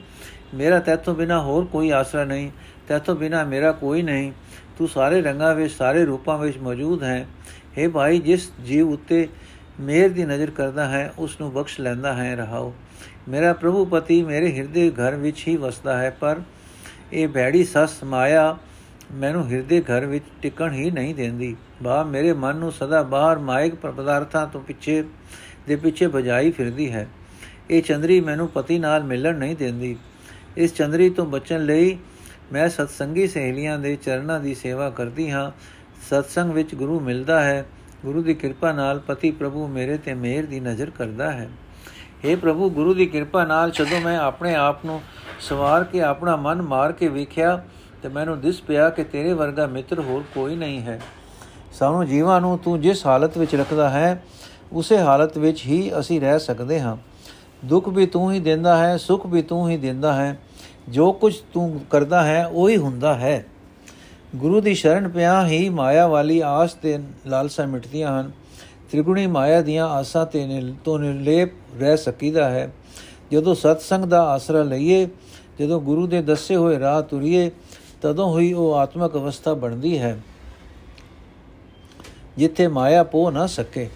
[0.55, 2.51] ਮੇਰਾ ਤੇਤੋਂ ਬਿਨਾ ਹੋਰ ਕੋਈ ਆਸਰਾ ਨਹੀਂ
[2.89, 4.33] ਤੇਤੋਂ ਬਿਨਾ ਮੇਰਾ ਕੋਈ ਨਹੀਂ।
[4.79, 7.27] ਤੂੰ ਸਾਰੇ ਰੰਗਾਂ ਵਿੱਚ, ਸਾਰੇ ਰੂਪਾਂ ਵਿੱਚ ਮੌਜੂਦ ਹੈ।
[7.79, 9.29] हे ਭਾਈ, ਜਿਸ ਜੀਵ ਉੱਤੇ
[9.81, 12.75] ਮੇਰ ਦੀ ਨਜ਼ਰ ਕਰਦਾ ਹੈ ਉਸ ਨੂੰ ਬਖਸ਼ ਲੈਂਦਾ ਹੈ, ਰਹਾਓ।
[13.29, 16.41] ਮੇਰਾ ਪ੍ਰਭੂ ਪਤੀ ਮੇਰੇ ਹਿਰਦੇ ਘਰ ਵਿੱਚ ਹੀ ਵਸਦਾ ਹੈ, ਪਰ
[17.13, 18.57] ਇਹ ਬੈੜੀ ਸਸ ਮਾਇਆ
[19.13, 23.75] ਮੈਨੂੰ ਹਿਰਦੇ ਘਰ ਵਿੱਚ ਟਿਕਣ ਹੀ ਨਹੀਂ ਦਿੰਦੀ। ਬਾ, ਮੇਰੇ ਮਨ ਨੂੰ ਸਦਾ ਬਾਹਰ ਮਾਇਕ
[23.75, 25.05] ਪਦਾਰਥਾਂ ਤੋਂ ਪਿੱਛੇ,
[25.69, 27.09] ਦੇ ਪਿੱਛੇ ਭਜਾਈ ਫਿਰਦੀ ਹੈ।
[27.71, 29.97] ਇਹ ਚੰਦਰੀ ਮੈਨੂੰ ਪਤੀ ਨਾਲ ਮਿਲਣ ਨਹੀਂ ਦਿੰਦੀ।
[30.57, 31.99] ਇਸ ਚੰਦਰੀ ਤੋਂ ਬਚਣ ਲਈ
[32.53, 35.51] ਮੈਂ ਸਤਸੰਗੀ ਸਹੇਲੀਆਂ ਦੇ ਚਰਨਾਂ ਦੀ ਸੇਵਾ ਕਰਦੀ ਹਾਂ।
[36.11, 37.67] ਸਤਸੰਗ ਵਿੱਚ ਗੁਰੂ ਮਿਲਦਾ ਹੈ,
[38.05, 41.49] ਗੁਰੂ ਦੀ ਕਿਰਪਾ ਨਾਲ ਪਤੀ ਪ੍ਰਭੂ ਮੇਰੇ ਤੇ ਮਿਹਰ ਦੀ ਨਜ਼ਰ ਕਰਦਾ ਹੈ।
[42.25, 45.01] हे ਪ੍ਰਭੂ, ਗੁਰੂ ਦੀ ਕਿਰਪਾ ਨਾਲ ਜਦੋਂ ਮੈਂ ਆਪਣੇ ਆਪ ਨੂੰ
[45.41, 47.65] ਸਵਾਰ ਕੇ ਆਪਣਾ ਮਨ ਮਾਰ ਕੇ ਵੇਖਿਆ,
[48.03, 51.01] ਤੇ ਮੈਨੂੰ ਦਿਸ ਪਿਆ ਕਿ ਤੇਰੇ ਵਰਗਾ ਮਿੱਤਰ ਹੋਰ ਕੋਈ ਨਹੀਂ ਹੈ।
[51.73, 54.23] ਸਾਨੂੰ ਜੀਵਾਂ ਨੂੰ ਤੂੰ ਜਿਸ ਹਾਲਤ ਵਿੱਚ ਰੱਖਦਾ ਹੈ,
[54.73, 56.97] ਉਸੇ ਹਾਲਤ ਵਿੱਚ ਹੀ ਅਸੀਂ ਰਹਿ ਸਕਦੇ ਹਾਂ।
[57.65, 60.39] ਦੁੱਖ ਵੀ ਤੂੰ ਹੀ ਦਿੰਦਾ ਹੈ, ਸੁੱਖ ਵੀ ਤੂੰ ਹੀ ਦਿੰਦਾ ਹੈ।
[60.89, 63.47] ਜੋ ਕੁਝ ਤੂੰ ਕਰਦਾ ਹੈ, ਉਹੀ ਹੁੰਦਾ ਹੈ।
[64.37, 68.31] ਗੁਰੂ ਦੀ ਸ਼ਰਨ ਪਿਆ ਹੀ ਮਾਇਆ ਵਾਲੀ ਆਸ ਤੇ ਲਾਲਸਾ ਮਿਟਦੀਆਂ ਹਨ।
[68.91, 72.71] ਤ੍ਰਿਗੁਣੀ ਮਾਇਆ ਦੀਆਂ ਆਸਾਂ ਤੇ ਤੋਂ ਨਿਰਲੇਪ ਰਹਿ ਸਕੀਦਾ ਹੈ।
[73.33, 75.07] ਜਦੋਂ ਸਤਸੰਗ ਦਾ ਆਸਰਾ ਲਈਏ,
[75.61, 77.51] ਜਦੋਂ ਗੁਰੂ ਦੇ ਦੱਸੇ ਹੋਏ ਰਾਹ ਤੁਰੀਏ,
[78.03, 80.19] ਤਦੋਂ ਹੋਈ ਉਹ ਆਤਮਿਕ ਅਵਸਥਾ ਬਣਦੀ ਹੈ,
[82.39, 83.89] ਜਿੱਥੇ ਮਾਇਆ ਪੋ ਨਾ ਸਕੇ।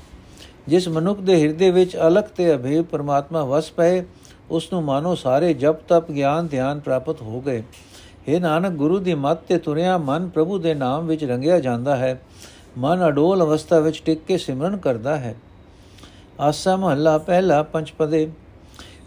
[0.69, 4.03] ਜਿਸ ਮਨੁੱਖ ਦੇ ਹਿਰਦੇ ਵਿੱਚ ਅਲਖ ਤੇ ਅਭੇ ਪਰਮਾਤਮਾ ਵਸ ਪਏ,
[4.51, 7.63] ਉਸ ਨੂੰ ਮਾਨੋ ਸਾਰੇ ਜਪ ਤਪ ਗਿਆਨ ਧਿਆਨ ਪ੍ਰਾਪਤ ਹੋ ਗਏ।
[8.31, 12.21] हे ਨਾਨਕ, ਗੁਰੂ ਦੀ ਮੱਤ ਤੇ ਤੁਰਿਆ ਮਨ ਪ੍ਰਭੂ ਦੇ ਨਾਮ ਵਿੱਚ ਰੰਗਿਆ ਜਾਂਦਾ ਹੈ।
[12.79, 15.35] ਮਨ ਅਡੋਲ ਅਵਸਥਾ ਵਿੱਚ ਟਿਕ ਕੇ ਸਿਮਰਨ ਕਰਦਾ ਹੈ।
[16.41, 18.31] ਆਸਾ ਮਹੱਲਾ ਪਹਿਲਾ ਪੰਚਪਦੇ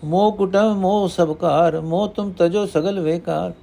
[0.03, 3.53] ਮੋਹ ਕੁਟਮ, ਮੋਹ ਸਬਕਾਰ ਮੋਹ ਤੁਮ ਤਜੋ ਸਗਲ ਵੇਕਾਰ।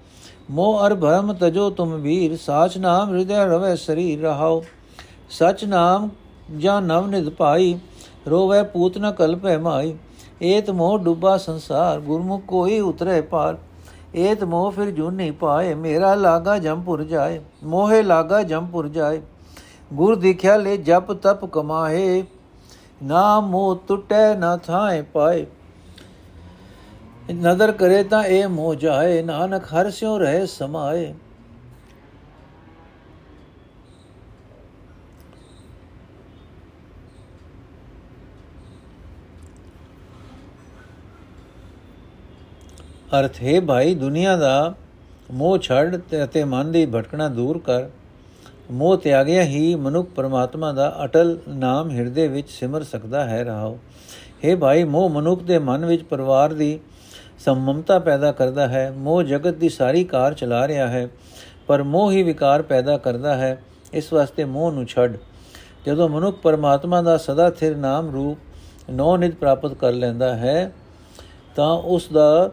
[0.50, 4.64] ਮੋਹ ਅਰ ਭਰਮ ਤਜੋ ਤੁਮ ਵੀਰ। ਸਾਚ ਨਾਮ ਹਿਰਦੈ ਰਵੇ ਸਰੀਰ ਰਹਾਓ
[5.30, 6.08] ਸਚ ਨਾਮ
[6.58, 7.78] ਜਾਂ ਨਵ ਨਿਧ ਪਾਈ।
[8.30, 9.94] ਰੋਵੇ ਪੂਤ ਨ ਕਲਪੈ ਮਾਈ।
[10.42, 13.58] ਏਤ ਮੋਹ ਡੁੱਬਾ ਸੰਸਾਰ। ਗੁਰਮੁਖ ਕੋਈ ਉਤਰੇ ਪਾਰ।
[14.14, 19.20] ਏਤ ਮੋਹ ਫਿਰ ਜੁਨ ਨਹੀਂ ਪਾਏ, ਮੇਰਾ ਲਾਗਾ ਜੰਪੁਰ ਜਾਏ, ਮੋਹੇ ਲਾਗਾ ਜੰਪੁਰ ਜਾਏ।
[19.92, 22.24] ਗੁਰ ਦੇਖਿਆ ਲੈ ਜਪ ਤਪ ਕਮਾਏ,
[23.02, 25.46] ਨਾ ਮੋਹ ਟੁੱਟੇ ਨਾ ਥਾਏ ਪਾਏ।
[27.34, 31.14] ਨਦਰ ਕਰੇ ਤਾਂ ਇਹ ਮੋਹ ਜਾਏ, ਨਾਨਕ ਹਰ ਸਿਉ ਰਹੇ ਸਮਾਏ।
[43.18, 44.74] ਅਰਥ, ਹੈ ਭਾਈ, ਦੁਨੀਆ ਦਾ
[45.30, 47.88] ਮੋਹ ਛੱਡ ਅਤੇ ਮਨ ਦੀ ਭਟਕਣਾ ਦੂਰ ਕਰ।
[48.70, 53.78] ਮੋਹ ਤਿਆਗਿਆ ਹੀ ਮਨੁੱਖ ਪਰਮਾਤਮਾ ਦਾ ਅਟਲ ਨਾਮ ਹਿਰਦੇ ਵਿੱਚ ਸਿਮਰ ਸਕਦਾ ਹੈ ਰਹਾਓ।
[54.44, 56.78] हे ਭਾਈ, ਮੋਹ ਮਨੁੱਖ ਦੇ ਮਨ ਵਿੱਚ ਪਰਿਵਾਰ ਦੀ
[57.38, 61.08] ਸੰਮਮਤਾ ਪੈਦਾ ਕਰਦਾ ਹੈ। ਮੋਹ ਜਗਤ ਦੀ ਸਾਰੀ ਕਾਰ ਚਲਾ ਰਿਹਾ ਹੈ,
[61.66, 63.56] ਪਰ ਮੋਹ ਹੀ ਵਿਕਾਰ ਪੈਦਾ ਕਰਦਾ ਹੈ।
[63.92, 65.16] ਇਸ ਵਾਸਤੇ ਮੋਹ ਨੂੰ ਛੱਡ।
[65.86, 68.38] ਜਦੋਂ ਮਨੁੱਖ ਪਰਮਾਤਮਾ ਦਾ ਸਦਾ ਥਿਰ ਨਾਮ ਰੂਪ
[68.90, 70.72] ਨੌ ਨਿਤ ਪ੍ਰਾਪਤ ਕਰ ਲੈਂਦਾ ਹੈ,
[71.56, 72.50] ਤਾਂ ਉਸ ਦਾ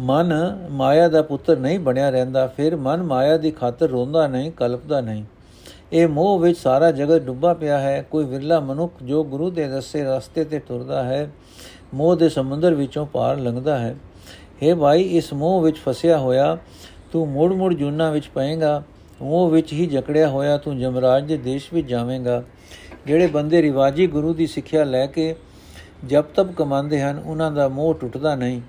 [0.00, 5.00] ਮਨ ਮਾਇਆ ਦਾ ਪੁੱਤਰ ਨਹੀਂ ਬਣਿਆ ਰਹਿੰਦਾ, ਫਿਰ ਮਨ ਮਾਇਆ ਦੀ ਖਾਤਰ ਰੋਂਦਾ ਨਹੀਂ, ਕਲਪਦਾ
[5.00, 5.24] ਨਹੀਂ।
[5.92, 10.04] ਇਹ ਮੋਹ ਵਿੱਚ ਸਾਰਾ ਜਗਤ ਡੁੱਬਾ ਪਿਆ ਹੈ। ਕੋਈ ਵਿਰਲਾ ਮਨੁੱਖ ਜੋ ਗੁਰੂ ਦੇ ਦੱਸੇ
[10.04, 11.30] ਰਸਤੇ ਤੇ ਤੁਰਦਾ ਹੈ,
[11.94, 13.96] ਮੋਹ ਦੇ ਸਮੁੰਦਰ ਵਿੱਚੋਂ ਪਾਰ ਲੰਘਦਾ ਹੈ।
[14.62, 16.58] हे ਭਾਈ, ਇਸ ਮੋਹ ਵਿੱਚ ਫਸਿਆ ਹੋਇਆ,
[17.12, 18.82] ਤੂੰ ਮੋੜ-ਮੋੜ ਜੁਨਾ ਵਿੱਚ ਪਏਗਾ।
[19.22, 22.42] ਮੋਹ ਵਿੱਚ ਹੀ ਜਕੜਿਆ ਹੋਇਆ, ਤੂੰ ਜਮਰਾਜ ਦੇ ਦੇਸ਼ ਵਿੱਚ ਜਾਵੇਂਗਾ।
[23.06, 25.36] ਜਿਹੜੇ ਬੰਦੇ ਰਿਵਾਜੀ ਗੁਰੂ ਦੀ ਸਿੱਖਿਆ ਲੈ ਕੇ
[26.06, 28.60] ਜਪ ਤਪ ਕਮਾਉਂਦੇ ਹਨ, ਉਹਨਾਂ ਦਾ ਮੋਹ ਟੁੱਟਦਾ ਨਹੀਂ।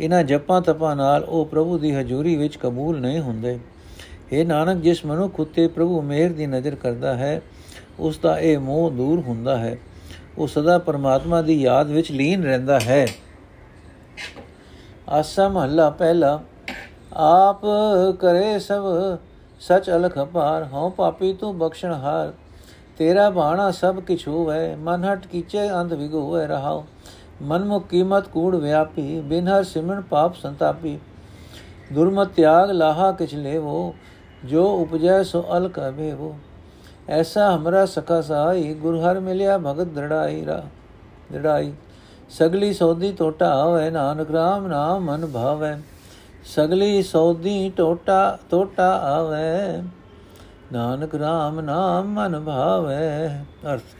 [0.00, 3.58] ਇਹਨਾਂ ਜਪਾਂ ਤਪਾਂ ਨਾਲ ਉਹ ਪ੍ਰਭੂ ਦੀ ਹਜ਼ੂਰੀ ਵਿੱਚ ਕਬੂਲ ਨਹੀਂ ਹੁੰਦੇ।
[4.32, 7.40] ਇਹ ਨਾਨਕ, ਜਿਸ ਮਨੁੱਖ ਉਤੇ ਪ੍ਰਭੂ ਮਿਹਰ ਦੀ ਨਜ਼ਰ ਕਰਦਾ ਹੈ,
[7.98, 9.76] ਉਸ ਦਾ ਇਹ ਮੋਹ ਦੂਰ ਹੁੰਦਾ ਹੈ।
[10.38, 13.06] ਉਹ ਸਦਾ ਪਰਮਾਤਮਾ ਦੀ ਯਾਦ ਵਿੱਚ ਲੀਨ ਰਹਿੰਦਾ ਹੈ।
[15.08, 16.42] ਆਸਾ ਮਹੱਲਾ ਪਹਿਲਾ,
[17.12, 17.60] ਆਪ
[18.20, 18.82] ਕਰੇ ਸਭ
[19.60, 22.32] ਸਚ ਅਲਖ ਅਪਾਰ ਹਉ ਪਾਪੀ ਤੂੰ ਬਖਸ਼ਣ ਹਾਰ।
[22.98, 26.84] ਤੇਰਾ ਬਾਣਾ ਸਭ ਕਿਛ ਹੋਵੇ, ਮਨ ਹਟ ਕੀਚੇ ਅੰਧ ਵਿਗੋਵੇ ਰਹਾਓ
[27.42, 30.98] ਮਨਮੁਖ ਕੀਮਤ ਕੂੜ ਵਿਆਪੀ ਬਿਨ ਹਰ ਸਿਮਣ ਪਾਪ ਸੰਤਾਪੀ।
[31.92, 33.94] ਦੁਰਮਤ ਤਿਆਗ ਲਾਹਾ ਕਿਛ ਲੇਵੋ,
[34.44, 36.34] ਜੋ ਉਪਜੈ ਸੋ ਅਲ ਕਬੇਵੋ
[37.08, 40.62] ਐਸਾ ਹਮਰਾ ਸਖਾ ਸਾਈ ਗੁਰ ਹਰ ਮਿਲਿਆ ਭਗਤ ਦੜਾਈ ਰਾ
[41.32, 41.72] ਦੜਾਈ
[42.30, 45.74] ਸਗਲੀ ਸੋਦੀ ਟੋਟਾ ਹੋਵੇ, ਨਾਨਕ ਰਾਮ ਨਾਮ ਮਨ ਭਾਵੇ।
[46.44, 49.82] ਸਗਲੀ ਸੋਦੀ ਟੋਟਾ ਟੋਟਾ ਆਵੇ,
[50.72, 53.28] ਨਾਨਕ ਰਾਮ ਨਾਮ ਮਨ ਭਾਵੇ।
[53.72, 53.96] ਅਰਥ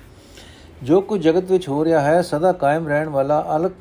[0.82, 3.72] ਜੋ ਕੁ ਜਗਤ ਵਿੱਚ ਹੋ ਰਿਹਾ ਹੈ, ਸਦਾ ਕਾਇਮ ਰਹਿਣ ਵਾਲਾ ਅਲਕ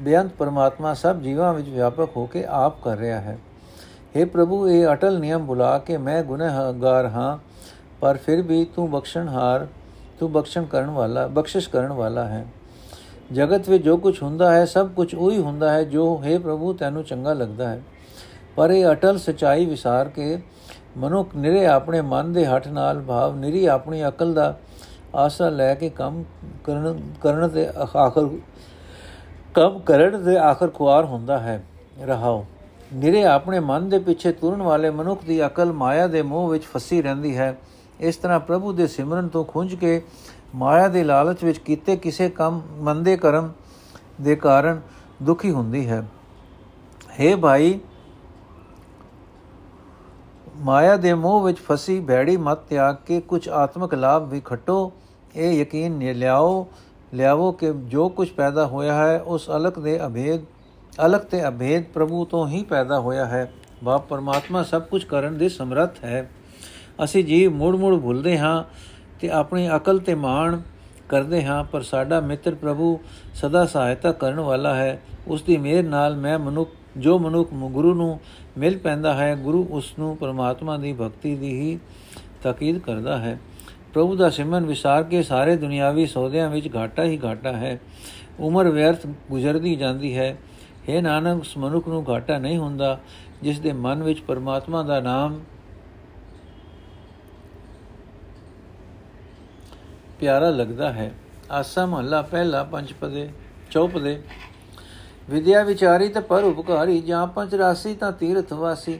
[0.00, 3.38] ਬੇਅੰਤ ਪਰਮਾਤਮਾ ਸਭ ਜੀਵਾਂ ਵਿੱਚ ਵਿਆਪਕ ਹੋ ਕੇ ਆਪ ਕਰ ਰਿਹਾ ਹੈ।
[4.16, 7.38] हे ਪ੍ਰਭੂ, ਇਹ ਅਟਲ ਨਿਯਮ ਬੁਲਾ ਕੇ ਮੈਂ ਗੁਨਾਹਗਾਰ ਹਾਂ,
[8.00, 9.66] ਪਰ ਫਿਰ ਵੀ ਤੂੰ ਬਖਸ਼ਣਹਾਰ,
[10.20, 12.46] ਤੂੰ ਬਖਸ਼ਣ ਕਰਨ ਵਾਲਾ, ਬਖਸ਼ਿਸ਼ ਕਰਨ ਵਾਲਾ ਹੈ।
[13.32, 17.04] ਜਗਤ ਵਿੱਚ ਜੋ ਕੁਝ ਹੁੰਦਾ ਹੈ, ਸਭ ਕੁਝ ਉਹੀ ਹੁੰਦਾ ਹੈ, ਜੋ ਹੈ ਪ੍ਰਭੂ ਤੈਨੂੰ
[17.04, 17.82] ਚੰਗਾ ਲੱਗਦਾ ਹੈ।
[18.56, 20.38] ਪਰ ਇਹ ਅਟਲ ਸਚਾਈ ਵਿਸਾਰ ਕੇ
[20.96, 24.58] ਮਨੁੱਖ ਨਿਰੇ ਆਪਣੇ ਮਨ ਦੇ ਹੱਠ ਨਾਲ, ਭਾਵ ਨਿਰੀ ਆਪਣੀ ਅਕਲ ਦਾ
[25.14, 26.24] ਆਸਰਾ ਲੈ ਕੇ ਕੰਮ
[26.64, 28.28] ਕਰਨ ਕਰਨ ਦੇ ਆਖਰ,
[29.54, 31.64] ਕੰਮ ਕਰਨ ਦੇ ਆਖਰ ਖੁਆਰ ਹੁੰਦਾ ਹੈ।
[32.02, 32.46] ਰਹਾਓ।
[32.92, 37.02] ਨਿਰੇ ਆਪਣੇ ਮਨ ਦੇ ਪਿੱਛੇ ਤੁਰਨ ਵਾਲੇ ਮਨੁੱਖ ਦੀ ਅਕਲ ਮਾਇਆ ਦੇ ਮੋਹ ਵਿੱਚ ਫਸੀ
[37.02, 37.58] ਰਹਿੰਦੀ ਹੈ।
[38.00, 40.02] ਇਸ ਤਰ੍ਹਾਂ ਪ੍ਰਭੂ ਦੇ ਸਿਮਰਨ ਤੋਂ ਖੁੰਝ ਕੇ
[40.54, 43.52] ਮਾਇਆ ਦੇ ਲਾਲਚ ਵਿੱਚ ਕੀਤੇ ਕਿਸੇ ਕੰਮ, ਮੰਦੇ ਕਰਮ
[44.20, 44.80] ਦੇ ਕਾਰਨ
[45.22, 46.06] ਦੁਖੀ ਹੁੰਦੀ ਹੈ।
[47.20, 47.80] हे ਭਾਈ
[50.58, 54.92] ਮਾਇਆ ਦੇ ਮੋਹ ਵਿੱਚ ਫਸੀ ਭੈੜੀ ਮਤ ਤਿਆਗ ਕੇ ਕੁਝ ਆਤਮਿਕ ਲਾਭ ਵੀ ਖਟੋ।
[55.36, 56.66] ਇਹ ਯਕੀਨ ਲਿਆਓ,
[57.14, 60.40] ਲਿਆਵੋ ਕਿ ਜੋ ਕੁਝ ਪੈਦਾ ਹੋਇਆ ਹੈ, ਉਸ ਅਲਕ ਦੇ ਅਭੇਦ
[61.06, 63.52] ਅਲਕ ਤੇ ਅਭੇਦ ਪ੍ਰਭੂ ਤੋਂ ਹੀ ਪੈਦਾ ਹੋਇਆ ਹੈ।
[63.84, 66.30] ਬਾਪ ਪਰਮਾਤਮਾ ਸਭ ਕੁਝ ਕਰਨ ਦੇ ਸਮਰੱਥ ਹੈ।
[67.04, 68.64] ਅਸੀਂ ਜੀਵ ਮੁੜ-ਮੁੜ ਭੁੱਲਦੇ ਹਾਂ
[69.20, 70.60] ਤੇ ਆਪਣੀ ਅਕਲ ਤੇ ਮਾਣ
[71.08, 73.00] ਕਰਦੇ ਹਾਂ, ਪਰ ਸਾਡਾ ਮਿੱਤਰ ਪ੍ਰਭੂ
[73.34, 78.20] ਸਦਾ ਸਹਾਇਤਾ ਕਰਨ ਵਾਲਾ ਹੈ। ਉਸ ਦੀ ਮਿਹਰ ਨਾਲ ਮੈਂ ਮਨੁੱਖ, ਜੋ ਮਨੁੱਖ ਗੁਰੂ ਨੂੰ
[78.58, 81.78] ਮਿਲ ਪੈਂਦਾ ਹੈ। ਗੁਰੂ ਉਸ ਨੂੰ ਪਰਮਾਤਮਾ ਦੀ ਭਗਤੀ ਦੀ ਹੀ
[82.42, 83.38] ਤਾਕੀਦ ਕਰਦਾ ਹੈ।
[83.94, 87.80] ਪ੍ਰਭੂ ਦਾ ਸਿਮਰਨ ਵਿਸਾਰ ਕੇ ਸਾਰੇ ਦੁਨਿਆਵੀ ਸੌਦਿਆਂ ਵਿੱਚ ਘਾਟਾ ਹੀ ਘਾਟਾ ਹੈ।
[88.40, 90.36] ਉਮਰ ਵਿਅਰਥ ਗੁਜ਼ਰਦੀ ਜਾਂਦੀ ਹੈ।
[90.88, 93.00] हे ਨਾਨਕ, ਉਸ ਮਨੁੱਖ ਨੂੰ ਘਾਟਾ ਨਹੀਂ ਹੁੰਦਾ,
[93.42, 95.40] ਜਿਸ ਦੇ ਮਨ ਵਿੱਚ ਪਰਮਾਤਮਾ ਦਾ ਨਾਮ
[100.20, 101.12] ਪਿਆਰਾ ਲੱਗਦਾ ਹੈ।
[101.50, 103.28] ਆਸਾ ਮਹੱਲਾ ਪਹਿਲਾ ਪੰਜ ਪਦੇ
[103.70, 104.22] ਚੌਪਦੇ
[105.30, 108.98] ਵਿਦਿਆ ਵਿਚਾਰੀ ਤੇ ਪਰ ਉਪਕਾਰੀ, ਜਾਂ ਪੰਜ ਰਾਸੀ ਤਾਂ ਤੀਰਥ ਵਾਸੀ।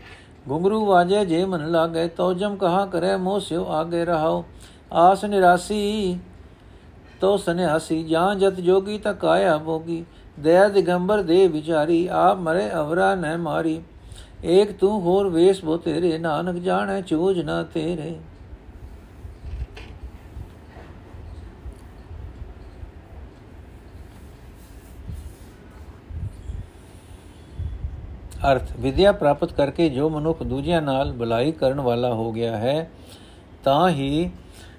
[0.49, 4.45] ਗੁੰਗਰੂ ਵਾਜੇ ਜੇ ਮਨ ਲਾਗੇ ਤੋ ਜਮ ਕਹਾ ਕਰੇ ਮੋਸਿਓ ਆਗੇ ਰਹਾਓ
[4.93, 6.19] ਆਸ ਨਿਰਾਸੀ
[7.21, 10.05] ਤੋ ਸਨਿਆਸੀ, ਜਾਂ ਜਤ ਜੋਗੀ ਤਾਂ ਕਾਇਆ ਭੋਗੀ।
[10.41, 13.81] ਦਇਆ ਦਿਗੰਬਰ ਦੇ ਵਿਚਾਰੀ, ਆਪ ਮਰੇ ਅਵਰਾ ਨ ਮਾਰੀ।
[14.45, 18.15] ਏਕ ਤੂੰ ਹੋਰ ਵੇਸ ਬੋ ਤੇਰੇ, ਨਾਨਕ ਜਾਣੈ ਚੂਜ ਨਾ ਤੇਰੇ।
[28.45, 32.91] ਅਰਥ, ਵਿਦਿਆ ਪ੍ਰਾਪਤ ਕਰਕੇ ਜੋ ਮਨੁੱਖ ਦੂਜਿਆਂ ਨਾਲ ਭਲਾਈ ਕਰਨ ਵਾਲਾ ਹੋ ਗਿਆ ਹੈ,
[33.65, 34.31] ਤਾਂ ਹੀ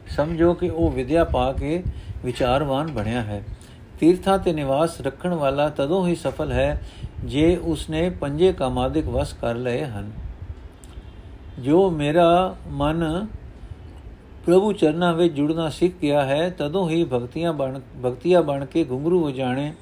[0.09, 1.83] ਸਮਝੋ ਕਿ ਉਹ ਵਿਦਿਆ ਪਾ ਕੇ
[2.25, 3.43] ਵਿਚਾਰਵਾਨ ਬਣਿਆ ਹੈ।
[3.99, 6.81] ਤੀਰਥਾਂ ਤੇ ਨਿਵਾਸ ਰੱਖਣ ਵਾਲਾ ਤਦੋਂ ਹੀ ਸਫਲ ਹੈ,
[7.25, 10.11] ਜੇ ਉਸਨੇ ਪੰਜੇ ਕਾਮਾਦਿਕ ਵਸ ਕਰ ਲਏ ਹਨ।
[11.59, 13.27] ਜੋ ਮੇਰਾ ਮਨ
[14.45, 19.23] ਪ੍ਰਭੂ ਚਰਨਾਂ ਵਿੱਚ ਜੁੜਨਾ ਸਿੱਖ ਗਿਆ ਹੈ, ਤਦੋਂ ਹੀ ਭਗਤੀਆਂ ਬਣ ਭਗਤੀਆਂ ਬਣ ਕੇ ਘੁੰਗਰੂ
[19.23, 19.73] ਹੋ ਜਾਣੇ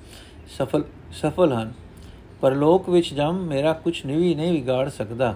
[0.57, 1.71] ਸਫਲ ਸਫਲ ਹਨ।
[2.41, 5.35] ਪਰ ਲੋਕ ਵਿੱਚ ਜਮ ਮੇਰਾ ਕੁਝ ਨਹੀਂ ਨਹੀਂ ਵਿਗਾੜ ਸਕਦਾ।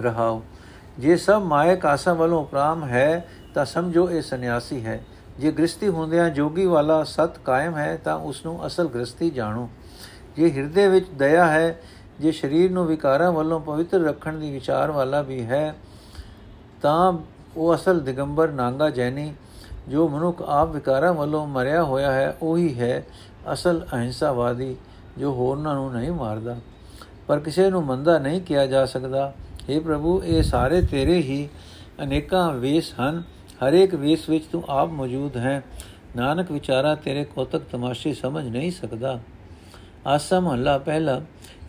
[0.00, 0.42] ਰਹਾਓ,
[0.98, 5.04] ਜੇ ਸਭ ਮਾਇਕ ਆਸਾ ਵੱਲੋਂ ਉਪਰਾਮ ਹੈ, ਤਾਂ ਸਮਝੋ ਇਹ ਸੰਨਿਆਸੀ ਹੈ।
[5.38, 9.68] ਜੇ ਗ੍ਰਸਤੀ ਹੁੰਦਿਆਂ ਜੋਗੀ ਵਾਲਾ ਸਤ ਕਾਇਮ ਹੈ, ਤਾਂ ਉਸ ਨੂੰ ਅਸਲ ਗ੍ਰਸਤੀ ਜਾਣੋ।
[10.36, 11.80] ਜੇ ਹਿਰਦੇ ਵਿੱਚ ਦਇਆ ਹੈ,
[12.20, 15.74] ਜੇ ਸਰੀਰ ਨੂੰ ਵਿਕਾਰਾਂ ਵੱਲੋਂ ਪਵਿੱਤਰ ਰੱਖਣ ਦੀ ਵਿਚਾਰ ਵਾਲਾ ਵੀ ਹੈ,
[16.82, 17.12] ਤਾਂ
[17.56, 19.34] ਉਹ ਅਸਲ ਦਿਗੰਬਰ ਨਾਂਗਾ ਜੈਨੀ
[19.88, 23.06] ਜੋ ਮਨੁੱਖ ਆਪ ਵਿਕਾਰਾਂ ਵੱਲੋਂ ਮਰਿਆ ਹੋਇਆ ਹੈ, ਉਹੀ ਹੈ
[23.52, 24.76] ਅਸਲ ਅਹਿੰਸਾਵਾਦੀ,
[25.18, 26.56] ਜੋ ਹੋਰਨਾਂ ਨੂੰ ਨਹੀਂ ਮਾਰਦਾ।
[27.26, 31.48] ਪਰ ਕਿਸੇ ਨੂੰ ਮੰਦਾ ਨਹੀਂ ਕਿਹਾ ਜਾ ਸਕਦਾ। हे ਪ੍ਰਭੂ, ਇਹ ਸਾਰੇ ਤੇਰੇ ਹੀ
[32.02, 33.22] ਅਨੇਕਾਂ ਵੇਸ ਹਨ।
[33.68, 35.64] ਹਰੇਕ ਵੇਸ ਵਿੱਚ ਤੂੰ ਆਪ ਮੌਜੂਦ ਹੈ।
[36.16, 39.20] ਨਾਨਕ ਵਿਚਾਰਾ ਤੇਰੇ ਕੋਤਕ ਤਮਾਸ਼ੇ ਸਮਝ ਨਹੀਂ ਸਕਦਾ।
[40.06, 41.20] ਆਸਾ ਮਹੱਲਾ ਪਹਿਲਾ,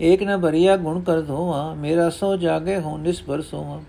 [0.01, 3.82] ਏਕ ਨ ਭਰੀਆ ਗੁਣ ਕਰ ਧੋਵਾ, ਮੇਰਾ ਸੋ ਜਾਗੇ ਹੋ ਨਿਸਭਰ ਸੋਵਾ।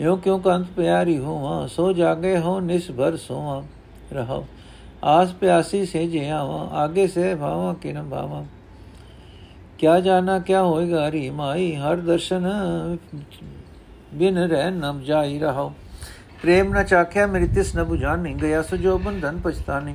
[0.00, 3.62] ਯੋ ਕਿਉ ਕੰਤ ਪਿਆਰੀ ਹੋਵਾ ਸੋ ਜਾਗੇ ਹੋ ਨਿਸਭਰ ਸੋਵਾ
[4.12, 4.42] ਰਹਾ
[5.04, 8.44] ਆਸ ਪਿਆਸੀ ਸੇ ਜੇ ਆਵਾ ਆਗੇ ਸੇ ਭਾਵਾ ਕਿਨ ਭਾਵਾ
[9.78, 12.46] ਕਿਆ ਜਾਣਾ ਕਿਆ ਹੋਏਗਾ ਰੀ ਮਾਈ ਹਰ ਦਰਸ਼ਨ
[14.14, 15.70] ਬਿਨ ਰਹਿ ਨਮ ਜਾਈ ਰਹਾ
[16.42, 19.94] ਪ੍ਰੇਮ ਨ ਚਾਖਿਆ ਮੇਰੀ ਤਿਸ ਨ 부ਝਾਨ ਨਹੀਂ ਗਿਆ ਸੋ ਜੋ ਬੰਧਨ ਪਛਤਾਨੀ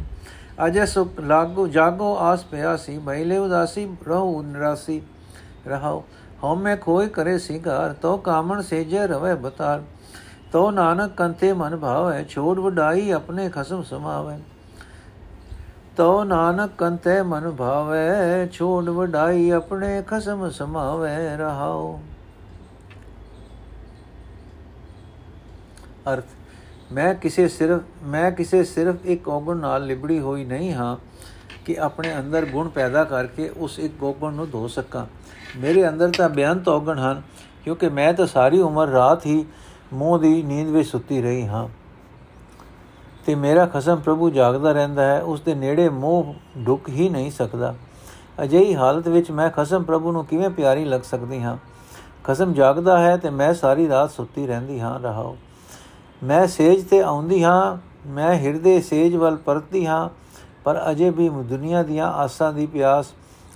[0.66, 5.02] ਅਜੇ ਸੋ ਲਾਗੋ ਜਾਗੋ ਆਸ ਪਿਆਸੀ ਭੈਲੇ ਉਦਾਸੀ ਰਹੂ ਨਿਰਾਸੀ
[5.68, 6.04] ਰਹਾਓ
[6.43, 9.82] ਹਉਮੈ ਕੋਈ ਕਰੇ ਸਿਗਾਰ ਤੋ ਕਾਮਣ ਸੇਜੇ ਰਵੇ ਬਤਾਰ
[10.51, 14.39] ਤੋ ਨਾਨਕ ਕੰਤੇ ਮਨ ਭਾਵੈ, ਛੋੜ ਵਡਾਈ ਆਪਣੇ ਖਸਮ ਸਮਾਵੈ।
[15.97, 21.99] ਤੋ ਨਾਨਕ ਕੰਤੇ ਮਨ ਭਾਵੈ, ਛੋੜ ਵਡਾਈ ਆਪਣੇ ਖਸਮ ਸਮਾਵੈ ਰਹਾਓ
[26.13, 26.25] ਅਰਥ,
[26.91, 30.95] ਮੈਂ ਕਿਸੇ ਸਿਰਫ, ਮੈਂ ਕਿਸੇ ਸਿਰਫ ਇੱਕ ਔਗਣ ਨਾਲ ਲਿਬੜੀ ਹੋਈ ਨਹੀਂ ਹਾਂ
[31.65, 35.06] ਕਿ ਆਪਣੇ ਅੰਦਰ ਗੁਣ ਪੈਦਾ ਕਰਕੇ ਉਸ ਇੱਕ ਔਗਣ ਨੂੰ ਧੋ ਸਕਾਂ।
[35.58, 37.22] ਮੇਰੇ ਅੰਦਰ ਤਾਂ ਬਿਆਨ ਔਗਣ ਹਨ,
[37.64, 39.46] ਕਿਉਂਕਿ ਮੈਂ ਤਾਂ ਸਾਰੀ ਉਮਰ ਰਾਤ ਹੀ
[39.94, 41.68] ਮੋਹ ਦੀ ਨੀਂਦ ਵਿੱਚ ਸੁੱਤੀ ਰਹੀ ਹਾਂ।
[43.26, 46.36] ਤੇ ਮੇਰਾ ਖਸਮ ਪ੍ਰਭੂ ਜਾਗਦਾ ਰਹਿੰਦਾ ਹੈ, ਉਸ ਦੇ ਨੇੜੇ ਮੋਹ
[46.66, 47.76] ਢੁੱਕ ਹੀ ਨਹੀਂ ਸਕਦਾ।
[48.44, 51.58] ਅਜਿਹੀ ਹਾਲਤ ਵਿੱਚ ਮੈਂ ਖਸਮ ਪ੍ਰਭੂ ਨੂੰ ਕਿਵੇਂ ਪਿਆਰੀ ਲੱਗ ਸਕਦੀ ਹਾਂ?
[52.24, 55.38] ਖਸਮ ਜਾਗਦਾ ਹੈ ਤੇ ਮੈਂ ਸਾਰੀ ਰਾਤ ਸੁੱਤੀ ਰਹਿੰਦੀ ਹਾਂ, ਰਹਾਓ।
[56.24, 60.10] ਮੈਂ ਸੇਜ ਤੇ ਆਉਂਦੀ ਹਾਂ, ਮੈਂ ਹਿਰਦੇ ਸੇਜ ਵੱਲ ਪਰਤਦੀ ਹਾਂ,
[60.64, 63.14] ਪਰ ਅਜੇ ਵੀ ਦੁਨੀਆ ਦੀਆਂ ਆਸਾਂ ਦੀ ਪਿਆਸ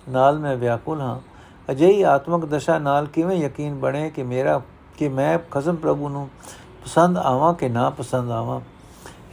[0.09, 1.19] ਨਾਲ ਮੈਂ ਵਿਆਕੁਲ ਹਾਂ।
[1.71, 4.61] ਅਜਿਹੀ ਆਤਮਿਕ ਦਸ਼ਾ ਨਾਲ ਕਿਵੇਂ ਯਕੀਨ ਬਣੇ ਕਿ ਮੇਰਾ,
[4.97, 6.29] ਕਿ ਮੈਂ ਖਸਮ ਪ੍ਰਭੂ ਨੂੰ
[6.85, 8.61] ਪਸੰਦ ਆਵਾਂ ਕਿ ਨਾ ਪਸੰਦ ਆਵਾਂ?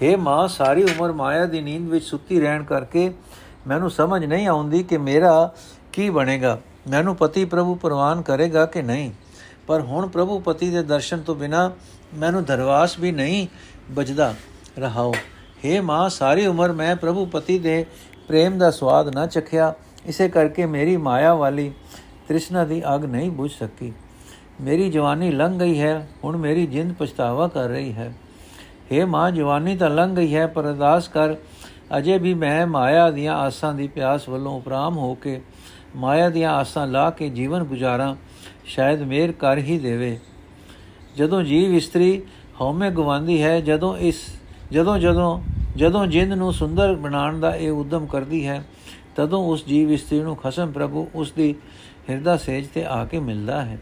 [0.03, 3.15] हे ਮਾਂ, ਸਾਰੀ ਉਮਰ ਮਾਇਆ ਦੀ ਨੀਂਦ ਵਿੱਚ ਸੁੱਤੀ ਰਹਿਣ ਕਰਕੇ
[3.67, 5.53] ਮੈਨੂੰ ਸਮਝ ਨਹੀਂ ਆਉਂਦੀ ਕਿ ਮੇਰਾ
[5.93, 9.11] ਕੀ ਬਣੇਗਾ। ਮੈਨੂੰ ਪਤੀ ਪ੍ਰਭੂ ਪ੍ਰਵਾਨ ਕਰੇਗਾ ਕਿ ਨਹੀਂ?
[9.67, 11.73] ਪਰ ਹੁਣ ਪ੍ਰਭੂ ਪਤੀ ਦੇ ਦਰਸ਼ਨ ਤੋਂ ਬਿਨਾ
[12.15, 13.47] ਮੈਨੂੰ ਦਰਵਾਸ ਵੀ ਨਹੀਂ
[13.91, 14.35] ਬਜਦਾ
[14.79, 15.15] ਰਹਾਓ।
[15.65, 17.87] हे ਮਾਂ, ਸਾਰੀ ਉਮਰ ਮੈਂ ਪ੍ਰਭੂ ਪਤੀ ਦੇ
[18.29, 19.75] ਪ੍ਰੇਮ ਦਾ ਸਵਾਦ ਨਾ ਚਖਿਆ।
[20.07, 21.73] ਇਸੇ ਕਰਕੇ ਮੇਰੀ ਮਾਇਆ ਵਾਲੀ
[22.29, 23.93] ਤ੍ਰਿਸ਼ਨਾ ਦੀ ਅਗ ਨਹੀਂ ਬੁਝ ਸਕੀ।
[24.61, 28.15] ਮੇਰੀ ਜਵਾਨੀ ਲੰਘ ਗਈ ਹੈ, ਹੁਣ ਮੇਰੀ ਜਿੰਦ ਪਛਤਾਵਾ ਕਰ ਰਹੀ ਹੈ।
[28.91, 31.35] हे ਮਾਂ, ਜਵਾਨੀ ਤਾਂ ਲੰਘ ਗਈ ਹੈ, ਪਰ ਅਰਦਾਸ ਕਰ,
[31.99, 35.41] ਅਜੇ ਵੀ ਮੈਂ ਮਾਇਆ ਦੀਆਂ ਆਸਾਂ ਦੀ ਪਿਆਸ ਵੱਲੋਂ ਉਪਰਾਮ ਹੋ ਕੇ,
[35.97, 38.15] ਮਾਇਆ ਦੀਆਂ ਆਸਾਂ ਲਾ ਕੇ ਜੀਵਨ ਗੁਜ਼ਾਰਾਂ,
[38.65, 40.19] ਸ਼ਾਇਦ ਮੇਰ ਕਰ ਹੀ ਦੇਵੇ।
[41.17, 42.23] ਜਦੋਂ ਜੀਵ ਇਸਤਰੀ
[42.61, 44.21] ਹਉਮੈ ਗਵਾਉਂਦੀ ਹੈ, ਜਦੋਂ ਇਸ,
[44.73, 45.41] ਜਦੋਂ ਜਦੋਂ
[45.77, 48.65] ਜਦੋਂ ਜਿੰਦ ਨੂੰ ਸੁੰਦਰ ਬਣਾਉਣ ਦਾ ਇਹ ਉਦਮ ਕਰਦੀ ਹੈ,
[49.17, 51.55] ਤਦੋਂ ਉਸ ਜੀਵ ਇਸਤਰੀ ਨੂੰ ਖਸਮ ਪ੍ਰਭੂ, ਉਸ ਦੀ
[52.11, 53.79] ਹਿਰਦਾ ਸੇਜ ਤੇ ਆ ਕੇ ਮਿਲਦਾ ਹੈ।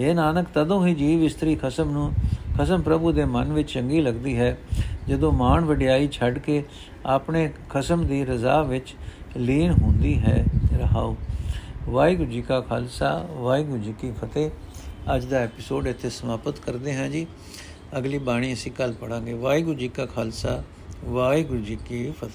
[0.00, 2.12] ਇਹ ਨਾਨਕ, ਤਦੋਂ ਹੀ ਜੀਵ ਇਸਤਰੀ ਖਸਮ ਨੂੰ,
[2.58, 4.58] ਖਸਮ ਪ੍ਰਭੂ ਦੇ ਮਨ ਵਿੱਚ ਚੰਗੀ ਲੱਗਦੀ ਹੈ।
[5.08, 6.64] ਜਦੋਂ ਮਾਣ ਵਡਿਆਈ ਛੱਡ ਕੇ
[7.06, 8.94] ਆਪਣੇ ਖਸਮ ਦੀ ਰਜ਼ਾ ਵਿੱਚ
[9.36, 10.44] ਲੀਨ ਹੁੰਦੀ ਹੈ
[10.78, 11.16] ਰਹਾਉ
[11.88, 14.50] ਵਾਹਿਗੁਰੂ ਜੀ ਕਾ ਖਾਲਸਾ, ਵਾਹਿਗੁਰੂ ਜੀ ਕੀ ਫਤਿਹ।
[15.16, 17.26] ਅੱਜ ਦਾ ਐਪੀਸੋਡ ਇੱਥੇ ਸਮਾਪਤ ਕਰਦੇ ਹਾਂ ਜੀ।
[17.98, 20.62] ਅਗਲੀ ਬਾਣੀ ਅਸੀਂ ਕੱਲ ਪੜਾਂਗੇ ਵਾਹਿਗੁਰੂ ਜੀ ਕਾ ਖਾਲਸਾ,
[21.04, 22.30] ਵਾਹਿਗੁਰੂ ਜੀ ਕੀ ਫਤਿਹ।